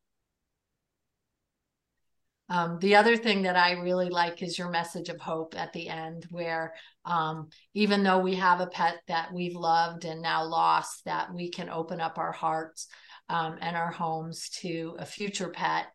Um, 2.52 2.80
the 2.80 2.98
other 2.98 3.16
thing 3.16 3.44
that 3.44 3.56
I 3.56 3.72
really 3.74 4.10
like 4.10 4.44
is 4.44 4.60
your 4.60 4.70
message 4.70 5.08
of 5.08 5.22
hope 5.22 5.56
at 5.58 5.72
the 5.72 5.88
end, 5.88 6.28
where 6.30 6.74
um, 7.06 7.48
even 7.74 8.04
though 8.04 8.20
we 8.20 8.36
have 8.36 8.60
a 8.60 8.68
pet 8.68 9.00
that 9.08 9.34
we've 9.34 9.56
loved 9.56 10.04
and 10.04 10.22
now 10.22 10.44
lost, 10.44 11.06
that 11.06 11.34
we 11.34 11.50
can 11.50 11.70
open 11.70 12.02
up 12.02 12.18
our 12.18 12.34
hearts 12.34 12.88
um, 13.30 13.58
and 13.62 13.78
our 13.78 13.92
homes 13.92 14.50
to 14.60 14.98
a 15.00 15.06
future 15.06 15.48
pet. 15.48 15.86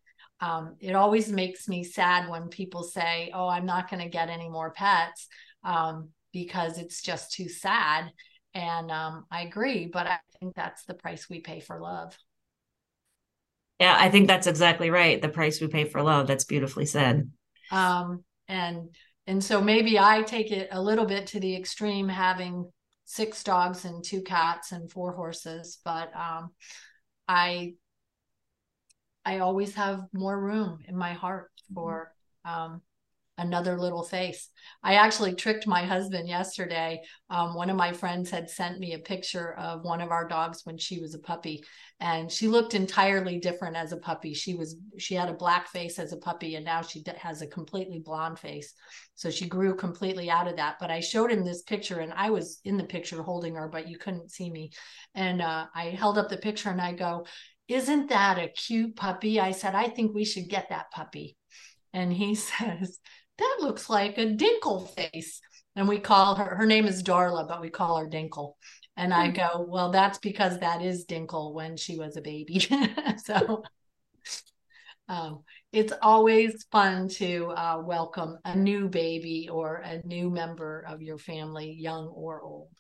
Um, 0.40 0.76
it 0.81 0.94
always 0.94 1.31
makes 1.31 1.68
me 1.68 1.85
sad 1.85 2.31
when 2.31 2.48
people 2.48 2.85
say, 2.85 3.31
"Oh, 3.35 3.48
I'm 3.48 3.66
not 3.66 3.90
going 3.90 4.02
to 4.02 4.09
get 4.09 4.31
any 4.31 4.48
more 4.48 4.70
pets." 4.70 5.29
Um, 5.62 6.09
because 6.33 6.79
it's 6.79 7.02
just 7.02 7.33
too 7.33 7.48
sad. 7.48 8.11
And 8.56 8.90
um, 8.90 9.26
I 9.30 9.42
agree, 9.42 9.84
but 9.86 10.06
I 10.06 10.18
think 10.40 10.54
that's 10.54 10.84
the 10.84 10.94
price 10.94 11.28
we 11.28 11.40
pay 11.40 11.60
for 11.60 11.78
love. 11.78 12.16
Yeah, 13.78 13.94
I 13.98 14.08
think 14.08 14.28
that's 14.28 14.46
exactly 14.46 14.88
right. 14.88 15.20
The 15.20 15.28
price 15.28 15.60
we 15.60 15.66
pay 15.66 15.84
for 15.84 16.02
love. 16.02 16.26
That's 16.26 16.44
beautifully 16.44 16.86
said. 16.86 17.30
Um, 17.70 18.24
and 18.48 18.88
and 19.26 19.44
so 19.44 19.60
maybe 19.60 19.98
I 19.98 20.22
take 20.22 20.52
it 20.52 20.68
a 20.72 20.80
little 20.80 21.04
bit 21.04 21.26
to 21.28 21.40
the 21.40 21.54
extreme, 21.54 22.08
having 22.08 22.72
six 23.04 23.44
dogs 23.44 23.84
and 23.84 24.02
two 24.02 24.22
cats 24.22 24.72
and 24.72 24.90
four 24.90 25.12
horses, 25.12 25.78
but 25.84 26.10
um, 26.16 26.52
I 27.28 27.74
I 29.26 29.40
always 29.40 29.74
have 29.74 30.00
more 30.14 30.40
room 30.40 30.78
in 30.88 30.96
my 30.96 31.12
heart 31.12 31.50
for 31.74 32.10
um, 32.46 32.80
another 33.38 33.79
little 33.79 34.03
face. 34.03 34.49
I 34.83 34.94
actually 34.94 35.35
tricked 35.35 35.66
my 35.66 35.85
husband 35.85 36.29
yesterday. 36.29 37.03
Um, 37.29 37.55
one 37.55 37.70
of 37.70 37.77
my 37.77 37.92
friends 37.92 38.31
had 38.31 38.49
sent 38.49 38.79
me 38.79 38.94
a 38.94 38.99
picture 38.99 39.55
of 39.55 39.85
one 39.85 40.01
of 40.01 40.11
our 40.11 40.27
dogs 40.27 40.62
when 40.64 40.79
she 40.79 41.01
was 41.01 41.14
a 41.14 41.18
puppy, 41.18 41.62
and 42.01 42.31
she 42.31 42.49
looked 42.49 42.75
entirely 42.75 43.38
different 43.38 43.77
as 43.77 43.92
a 43.92 43.99
puppy. 43.99 44.33
She 44.33 44.55
was 44.55 44.77
she 44.99 45.14
had 45.14 45.29
a 45.29 45.35
black 45.35 45.68
face 45.68 45.99
as 45.99 46.12
a 46.12 46.18
puppy, 46.18 46.55
and 46.55 46.64
now 46.64 46.83
she 46.83 47.05
has 47.18 47.42
a 47.42 47.46
completely 47.46 47.99
blonde 47.99 48.38
face. 48.38 48.72
So 49.14 49.31
she 49.31 49.49
grew 49.49 49.75
completely 49.75 50.31
out 50.31 50.49
of 50.49 50.57
that. 50.57 50.77
But 50.81 50.90
I 50.90 51.01
showed 51.01 51.31
him 51.31 51.44
this 51.44 51.62
picture, 51.62 52.01
and 52.01 52.12
I 52.12 52.31
was 52.31 52.61
in 52.64 52.77
the 52.77 52.85
picture 52.85 53.22
holding 53.22 53.55
her, 53.55 53.68
but 53.68 53.88
you 53.88 53.99
couldn't 53.99 54.31
see 54.31 54.51
me. 54.51 54.70
And 55.14 55.42
uh, 55.42 55.66
I 55.75 55.87
held 55.90 56.18
up 56.18 56.29
the 56.29 56.38
picture, 56.38 56.70
and 56.70 56.81
I 56.81 56.92
go. 56.92 57.27
Isn't 57.68 58.11
that 58.11 58.38
a 58.38 58.46
cute 58.46 58.94
puppy? 58.94 59.40
I 59.40 59.51
said, 59.51 59.75
I 59.75 59.88
think 59.88 60.14
we 60.14 60.25
should 60.25 60.49
get 60.49 60.68
that 60.68 60.92
puppy. 60.92 61.37
And 61.92 62.12
he 62.12 62.35
says, 62.37 62.99
that 63.38 63.57
looks 63.61 63.88
like 63.90 64.18
a 64.18 64.27
dinkle 64.27 64.88
face. 64.94 65.40
And 65.75 65.88
we 65.88 65.99
call 65.99 66.37
her, 66.37 66.57
her 66.57 66.66
name 66.66 66.87
is 66.87 67.03
Darla, 67.03 67.46
but 67.46 67.61
we 67.61 67.68
call 67.68 67.99
her 67.99 68.09
Dinkle. 68.09 68.55
And 68.96 69.12
I 69.12 69.29
hmm. 69.29 69.35
go, 69.35 69.66
well, 69.68 69.90
that's 69.90 70.18
because 70.18 70.59
that 70.61 70.81
is 70.81 71.05
Dinkle 71.05 71.53
when 71.53 71.77
she 71.77 71.99
was 71.99 72.16
a 72.16 72.22
baby. 72.22 72.66
so 73.25 73.62
um, 75.09 75.42
it's 75.72 75.92
always 76.01 76.64
fun 76.72 77.09
to 77.09 77.49
uh, 77.51 77.83
welcome 77.85 78.38
a 78.44 78.57
new 78.57 78.88
baby 78.88 79.49
or 79.53 79.77
a 79.77 80.01
new 80.07 80.31
member 80.31 80.85
of 80.88 81.03
your 81.03 81.18
family, 81.18 81.77
young 81.79 82.07
or 82.07 82.40
old. 82.40 82.70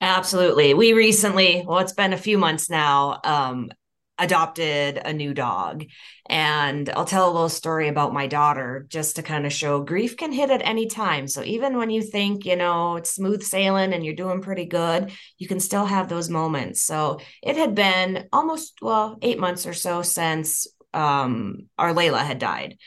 Absolutely. 0.00 0.74
We 0.74 0.92
recently, 0.94 1.64
well, 1.66 1.78
it's 1.78 1.92
been 1.92 2.12
a 2.12 2.18
few 2.18 2.36
months 2.36 2.68
now, 2.68 3.20
um, 3.24 3.70
adopted 4.18 4.98
a 4.98 5.12
new 5.12 5.34
dog. 5.34 5.84
And 6.26 6.88
I'll 6.90 7.04
tell 7.04 7.26
a 7.28 7.32
little 7.32 7.48
story 7.48 7.88
about 7.88 8.12
my 8.12 8.26
daughter 8.26 8.86
just 8.88 9.16
to 9.16 9.22
kind 9.22 9.46
of 9.46 9.52
show 9.52 9.82
grief 9.82 10.16
can 10.16 10.32
hit 10.32 10.50
at 10.50 10.64
any 10.64 10.86
time. 10.86 11.26
So 11.26 11.42
even 11.42 11.76
when 11.76 11.90
you 11.90 12.02
think, 12.02 12.44
you 12.44 12.56
know, 12.56 12.96
it's 12.96 13.14
smooth 13.14 13.42
sailing 13.42 13.92
and 13.92 14.04
you're 14.04 14.14
doing 14.14 14.40
pretty 14.40 14.66
good, 14.66 15.10
you 15.38 15.48
can 15.48 15.60
still 15.60 15.86
have 15.86 16.08
those 16.08 16.28
moments. 16.28 16.82
So 16.82 17.20
it 17.42 17.56
had 17.56 17.74
been 17.74 18.28
almost, 18.32 18.78
well, 18.82 19.18
eight 19.22 19.38
months 19.38 19.66
or 19.66 19.74
so 19.74 20.02
since 20.02 20.66
um, 20.94 21.68
our 21.78 21.92
Layla 21.92 22.24
had 22.24 22.38
died. 22.38 22.78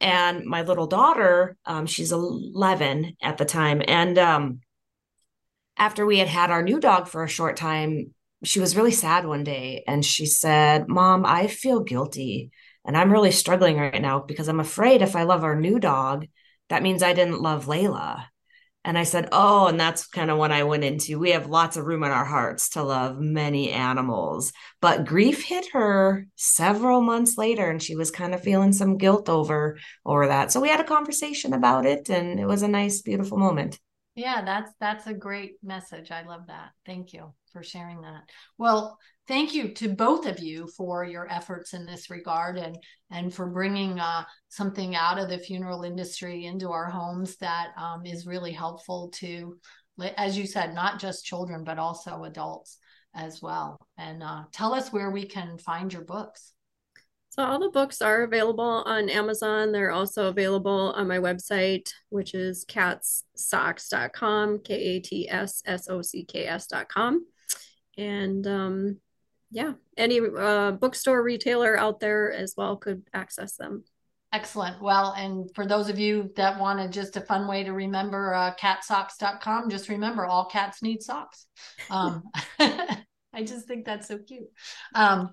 And 0.00 0.44
my 0.44 0.62
little 0.62 0.88
daughter, 0.88 1.56
um, 1.64 1.86
she's 1.86 2.10
11 2.10 3.16
at 3.22 3.38
the 3.38 3.44
time. 3.44 3.82
And 3.86 4.18
um, 4.18 4.60
after 5.76 6.04
we 6.04 6.18
had 6.18 6.28
had 6.28 6.50
our 6.50 6.62
new 6.62 6.80
dog 6.80 7.06
for 7.06 7.22
a 7.22 7.28
short 7.28 7.56
time, 7.56 8.12
she 8.44 8.60
was 8.60 8.76
really 8.76 8.92
sad 8.92 9.26
one 9.26 9.44
day 9.44 9.84
and 9.86 10.04
she 10.04 10.26
said, 10.26 10.88
Mom, 10.88 11.24
I 11.24 11.46
feel 11.46 11.80
guilty 11.80 12.50
and 12.84 12.96
I'm 12.96 13.12
really 13.12 13.30
struggling 13.30 13.78
right 13.78 14.00
now 14.00 14.20
because 14.20 14.48
I'm 14.48 14.60
afraid 14.60 15.02
if 15.02 15.14
I 15.14 15.22
love 15.22 15.44
our 15.44 15.58
new 15.58 15.78
dog, 15.78 16.26
that 16.68 16.82
means 16.82 17.02
I 17.02 17.12
didn't 17.12 17.42
love 17.42 17.66
Layla. 17.66 18.24
And 18.84 18.98
I 18.98 19.04
said, 19.04 19.28
Oh, 19.30 19.68
and 19.68 19.78
that's 19.78 20.08
kind 20.08 20.30
of 20.30 20.38
when 20.38 20.50
I 20.50 20.64
went 20.64 20.82
into 20.82 21.18
we 21.18 21.30
have 21.30 21.48
lots 21.48 21.76
of 21.76 21.84
room 21.84 22.02
in 22.02 22.10
our 22.10 22.24
hearts 22.24 22.70
to 22.70 22.82
love 22.82 23.20
many 23.20 23.70
animals. 23.70 24.52
But 24.80 25.04
grief 25.04 25.44
hit 25.44 25.70
her 25.72 26.26
several 26.34 27.00
months 27.00 27.38
later, 27.38 27.70
and 27.70 27.80
she 27.80 27.94
was 27.94 28.10
kind 28.10 28.34
of 28.34 28.42
feeling 28.42 28.72
some 28.72 28.96
guilt 28.98 29.28
over 29.28 29.78
over 30.04 30.26
that. 30.26 30.50
So 30.50 30.60
we 30.60 30.68
had 30.68 30.80
a 30.80 30.84
conversation 30.84 31.52
about 31.52 31.86
it, 31.86 32.10
and 32.10 32.40
it 32.40 32.46
was 32.46 32.62
a 32.62 32.68
nice, 32.68 33.02
beautiful 33.02 33.38
moment. 33.38 33.78
Yeah, 34.14 34.44
that's 34.44 34.70
that's 34.78 35.06
a 35.06 35.14
great 35.14 35.52
message. 35.62 36.10
I 36.10 36.22
love 36.22 36.46
that. 36.48 36.70
Thank 36.84 37.14
you 37.14 37.32
for 37.50 37.62
sharing 37.62 38.02
that. 38.02 38.24
Well, 38.58 38.98
thank 39.26 39.54
you 39.54 39.72
to 39.74 39.88
both 39.88 40.26
of 40.26 40.38
you 40.38 40.66
for 40.76 41.02
your 41.04 41.30
efforts 41.30 41.72
in 41.72 41.86
this 41.86 42.10
regard 42.10 42.58
and 42.58 42.76
and 43.10 43.32
for 43.32 43.46
bringing 43.46 43.98
uh, 43.98 44.24
something 44.48 44.94
out 44.94 45.18
of 45.18 45.30
the 45.30 45.38
funeral 45.38 45.84
industry 45.84 46.44
into 46.44 46.70
our 46.70 46.90
homes 46.90 47.36
that 47.38 47.68
um, 47.78 48.04
is 48.04 48.26
really 48.26 48.52
helpful 48.52 49.10
to, 49.14 49.58
as 50.18 50.36
you 50.36 50.46
said, 50.46 50.74
not 50.74 51.00
just 51.00 51.24
children 51.24 51.64
but 51.64 51.78
also 51.78 52.24
adults 52.24 52.78
as 53.14 53.40
well. 53.40 53.78
And 53.96 54.22
uh, 54.22 54.44
tell 54.52 54.74
us 54.74 54.92
where 54.92 55.10
we 55.10 55.26
can 55.26 55.56
find 55.56 55.90
your 55.90 56.04
books. 56.04 56.52
So 57.32 57.42
all 57.42 57.58
the 57.58 57.70
books 57.70 58.00
are 58.02 58.22
available 58.24 58.82
on 58.84 59.08
Amazon. 59.08 59.72
They're 59.72 59.90
also 59.90 60.26
available 60.26 60.92
on 60.94 61.08
my 61.08 61.16
website, 61.16 61.90
which 62.10 62.34
is 62.34 62.66
katssocks.com, 62.66 64.58
K-A-T-S-S-O-C-K-S.com. 64.58 67.26
And 67.96 68.46
um, 68.46 68.98
yeah, 69.50 69.72
any 69.96 70.20
uh, 70.20 70.72
bookstore 70.72 71.22
retailer 71.22 71.74
out 71.74 72.00
there 72.00 72.30
as 72.30 72.52
well 72.54 72.76
could 72.76 73.04
access 73.14 73.56
them. 73.56 73.84
Excellent. 74.34 74.82
Well, 74.82 75.14
and 75.16 75.48
for 75.54 75.66
those 75.66 75.88
of 75.88 75.98
you 75.98 76.30
that 76.36 76.60
wanted 76.60 76.92
just 76.92 77.16
a 77.16 77.22
fun 77.22 77.48
way 77.48 77.64
to 77.64 77.72
remember 77.72 78.34
uh, 78.34 78.52
katssocks.com, 78.60 79.70
just 79.70 79.88
remember 79.88 80.26
all 80.26 80.50
cats 80.50 80.82
need 80.82 81.02
socks. 81.02 81.46
Um, 81.88 82.24
I 82.58 83.42
just 83.42 83.66
think 83.66 83.86
that's 83.86 84.08
so 84.08 84.18
cute. 84.18 84.50
Um, 84.94 85.30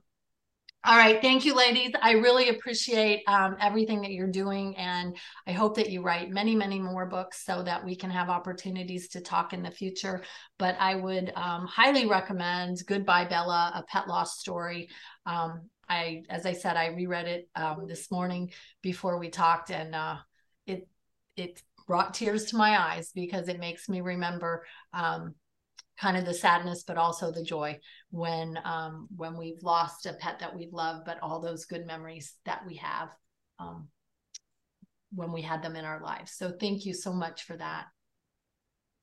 all 0.86 0.98
right. 0.98 1.22
Thank 1.22 1.44
you, 1.44 1.56
ladies. 1.56 1.92
I 2.02 2.12
really 2.12 2.50
appreciate 2.50 3.24
um, 3.28 3.58
everything 3.60 4.02
that 4.02 4.12
you're 4.12 4.32
doing. 4.32 4.78
And 4.78 5.18
I 5.46 5.52
hope 5.52 5.76
that 5.76 5.90
you 5.90 6.02
write 6.02 6.30
many, 6.30 6.56
many 6.56 6.80
more 6.80 7.06
books 7.06 7.44
so 7.44 7.62
that 7.64 7.84
we 7.84 7.98
can 7.98 8.10
have 8.10 8.30
opportunities 8.30 9.10
to 9.10 9.22
talk 9.22 9.52
in 9.52 9.62
the 9.62 9.72
future. 9.72 10.24
But 10.58 10.78
I 10.80 10.96
would 10.96 11.34
um, 11.36 11.68
highly 11.68 12.06
recommend 12.06 12.78
Goodbye 12.88 13.26
Bella, 13.26 13.74
a 13.76 13.84
pet 13.84 14.08
loss 14.08 14.40
story. 14.40 14.88
Um, 15.26 15.70
I, 15.90 16.24
as 16.30 16.46
I 16.46 16.54
said, 16.54 16.78
I 16.78 16.88
reread 16.88 17.28
it 17.28 17.50
um, 17.56 17.86
this 17.86 18.10
morning 18.10 18.52
before 18.82 19.20
we 19.20 19.30
talked, 19.30 19.72
and 19.72 19.94
uh, 19.94 20.16
it 20.66 20.88
it 21.36 21.62
brought 21.88 22.14
tears 22.14 22.46
to 22.46 22.58
my 22.58 22.80
eyes 22.80 23.12
because 23.14 23.50
it 23.50 23.60
makes 23.60 23.90
me 23.90 24.00
remember 24.00 24.66
um, 24.94 25.36
kind 26.00 26.16
of 26.16 26.26
the 26.26 26.34
sadness 26.34 26.84
but 26.84 26.98
also 26.98 27.32
the 27.32 27.44
joy 27.44 27.78
when 28.12 28.58
um, 28.64 29.08
when 29.16 29.38
we've 29.38 29.62
lost 29.62 30.06
a 30.06 30.14
pet 30.14 30.40
that 30.40 30.56
we've 30.56 30.74
loved 30.74 31.06
but 31.06 31.20
all 31.22 31.40
those 31.40 31.66
good 31.66 31.86
memories 31.86 32.34
that 32.46 32.66
we 32.66 32.78
have 32.78 33.10
um, 33.60 33.88
when 35.14 35.32
we 35.32 35.42
had 35.42 35.62
them 35.62 35.76
in 35.76 35.86
our 35.86 36.02
lives. 36.02 36.34
So 36.34 36.52
thank 36.60 36.86
you 36.86 36.94
so 36.94 37.14
much 37.14 37.44
for 37.44 37.58
that. 37.58 37.86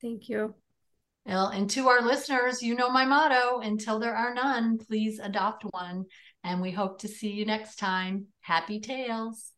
Thank 0.02 0.28
you. 0.28 0.54
Well 1.24 1.48
and 1.48 1.68
to 1.70 1.88
our 1.88 2.02
listeners 2.02 2.62
you 2.62 2.74
know 2.74 2.90
my 2.90 3.04
motto 3.04 3.60
until 3.60 3.98
there 3.98 4.14
are 4.14 4.34
none 4.34 4.78
please 4.78 5.18
adopt 5.18 5.64
one. 5.70 6.04
And 6.44 6.60
we 6.60 6.70
hope 6.70 7.00
to 7.00 7.08
see 7.08 7.30
you 7.32 7.44
next 7.44 7.76
time. 7.76 8.26
Happy 8.40 8.80
tales 8.80 9.52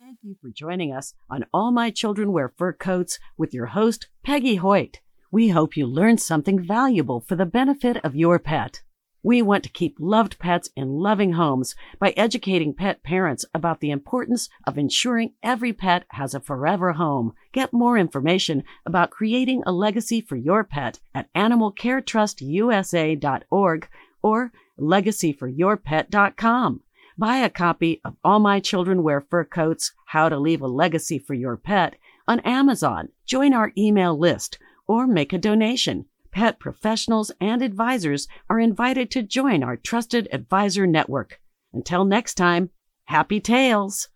Thank 0.00 0.18
you 0.22 0.36
for 0.40 0.48
joining 0.48 0.94
us 0.94 1.12
on 1.28 1.44
All 1.52 1.70
My 1.70 1.90
Children 1.90 2.32
Wear 2.32 2.54
Fur 2.56 2.72
Coats 2.72 3.18
with 3.36 3.52
your 3.52 3.66
host, 3.66 4.08
Peggy 4.24 4.56
Hoyt. 4.56 5.00
We 5.30 5.48
hope 5.48 5.76
you 5.76 5.86
learned 5.86 6.20
something 6.20 6.66
valuable 6.66 7.20
for 7.20 7.36
the 7.36 7.44
benefit 7.44 7.98
of 8.02 8.16
your 8.16 8.38
pet. 8.38 8.80
We 9.22 9.42
want 9.42 9.62
to 9.64 9.68
keep 9.68 9.96
loved 9.98 10.38
pets 10.38 10.70
in 10.74 11.00
loving 11.00 11.32
homes 11.32 11.74
by 11.98 12.14
educating 12.16 12.72
pet 12.72 13.02
parents 13.02 13.44
about 13.52 13.80
the 13.80 13.90
importance 13.90 14.48
of 14.64 14.78
ensuring 14.78 15.34
every 15.42 15.74
pet 15.74 16.06
has 16.12 16.32
a 16.34 16.40
forever 16.40 16.94
home. 16.94 17.34
Get 17.52 17.70
more 17.72 17.98
information 17.98 18.62
about 18.86 19.10
creating 19.10 19.64
a 19.66 19.72
legacy 19.72 20.22
for 20.22 20.36
your 20.36 20.64
pet 20.64 20.98
at 21.14 21.30
animalcaretrustusa.org 21.34 23.88
or 24.22 24.52
legacyforyourpet.com. 24.80 26.80
Buy 27.18 27.36
a 27.38 27.50
copy 27.50 28.00
of 28.04 28.14
All 28.22 28.38
My 28.38 28.60
Children 28.60 29.02
Wear 29.02 29.20
Fur 29.20 29.44
Coats 29.44 29.90
How 30.06 30.28
to 30.28 30.38
Leave 30.38 30.62
a 30.62 30.68
Legacy 30.68 31.18
for 31.18 31.34
Your 31.34 31.56
Pet 31.56 31.96
on 32.28 32.38
Amazon. 32.40 33.08
Join 33.26 33.52
our 33.52 33.72
email 33.76 34.16
list 34.16 34.60
or 34.88 35.06
make 35.06 35.32
a 35.32 35.38
donation. 35.38 36.06
Pet 36.32 36.58
professionals 36.58 37.30
and 37.40 37.62
advisors 37.62 38.26
are 38.50 38.58
invited 38.58 39.10
to 39.12 39.22
join 39.22 39.62
our 39.62 39.76
trusted 39.76 40.28
advisor 40.32 40.86
network. 40.86 41.40
Until 41.72 42.04
next 42.04 42.34
time, 42.34 42.70
happy 43.04 43.38
tales! 43.38 44.08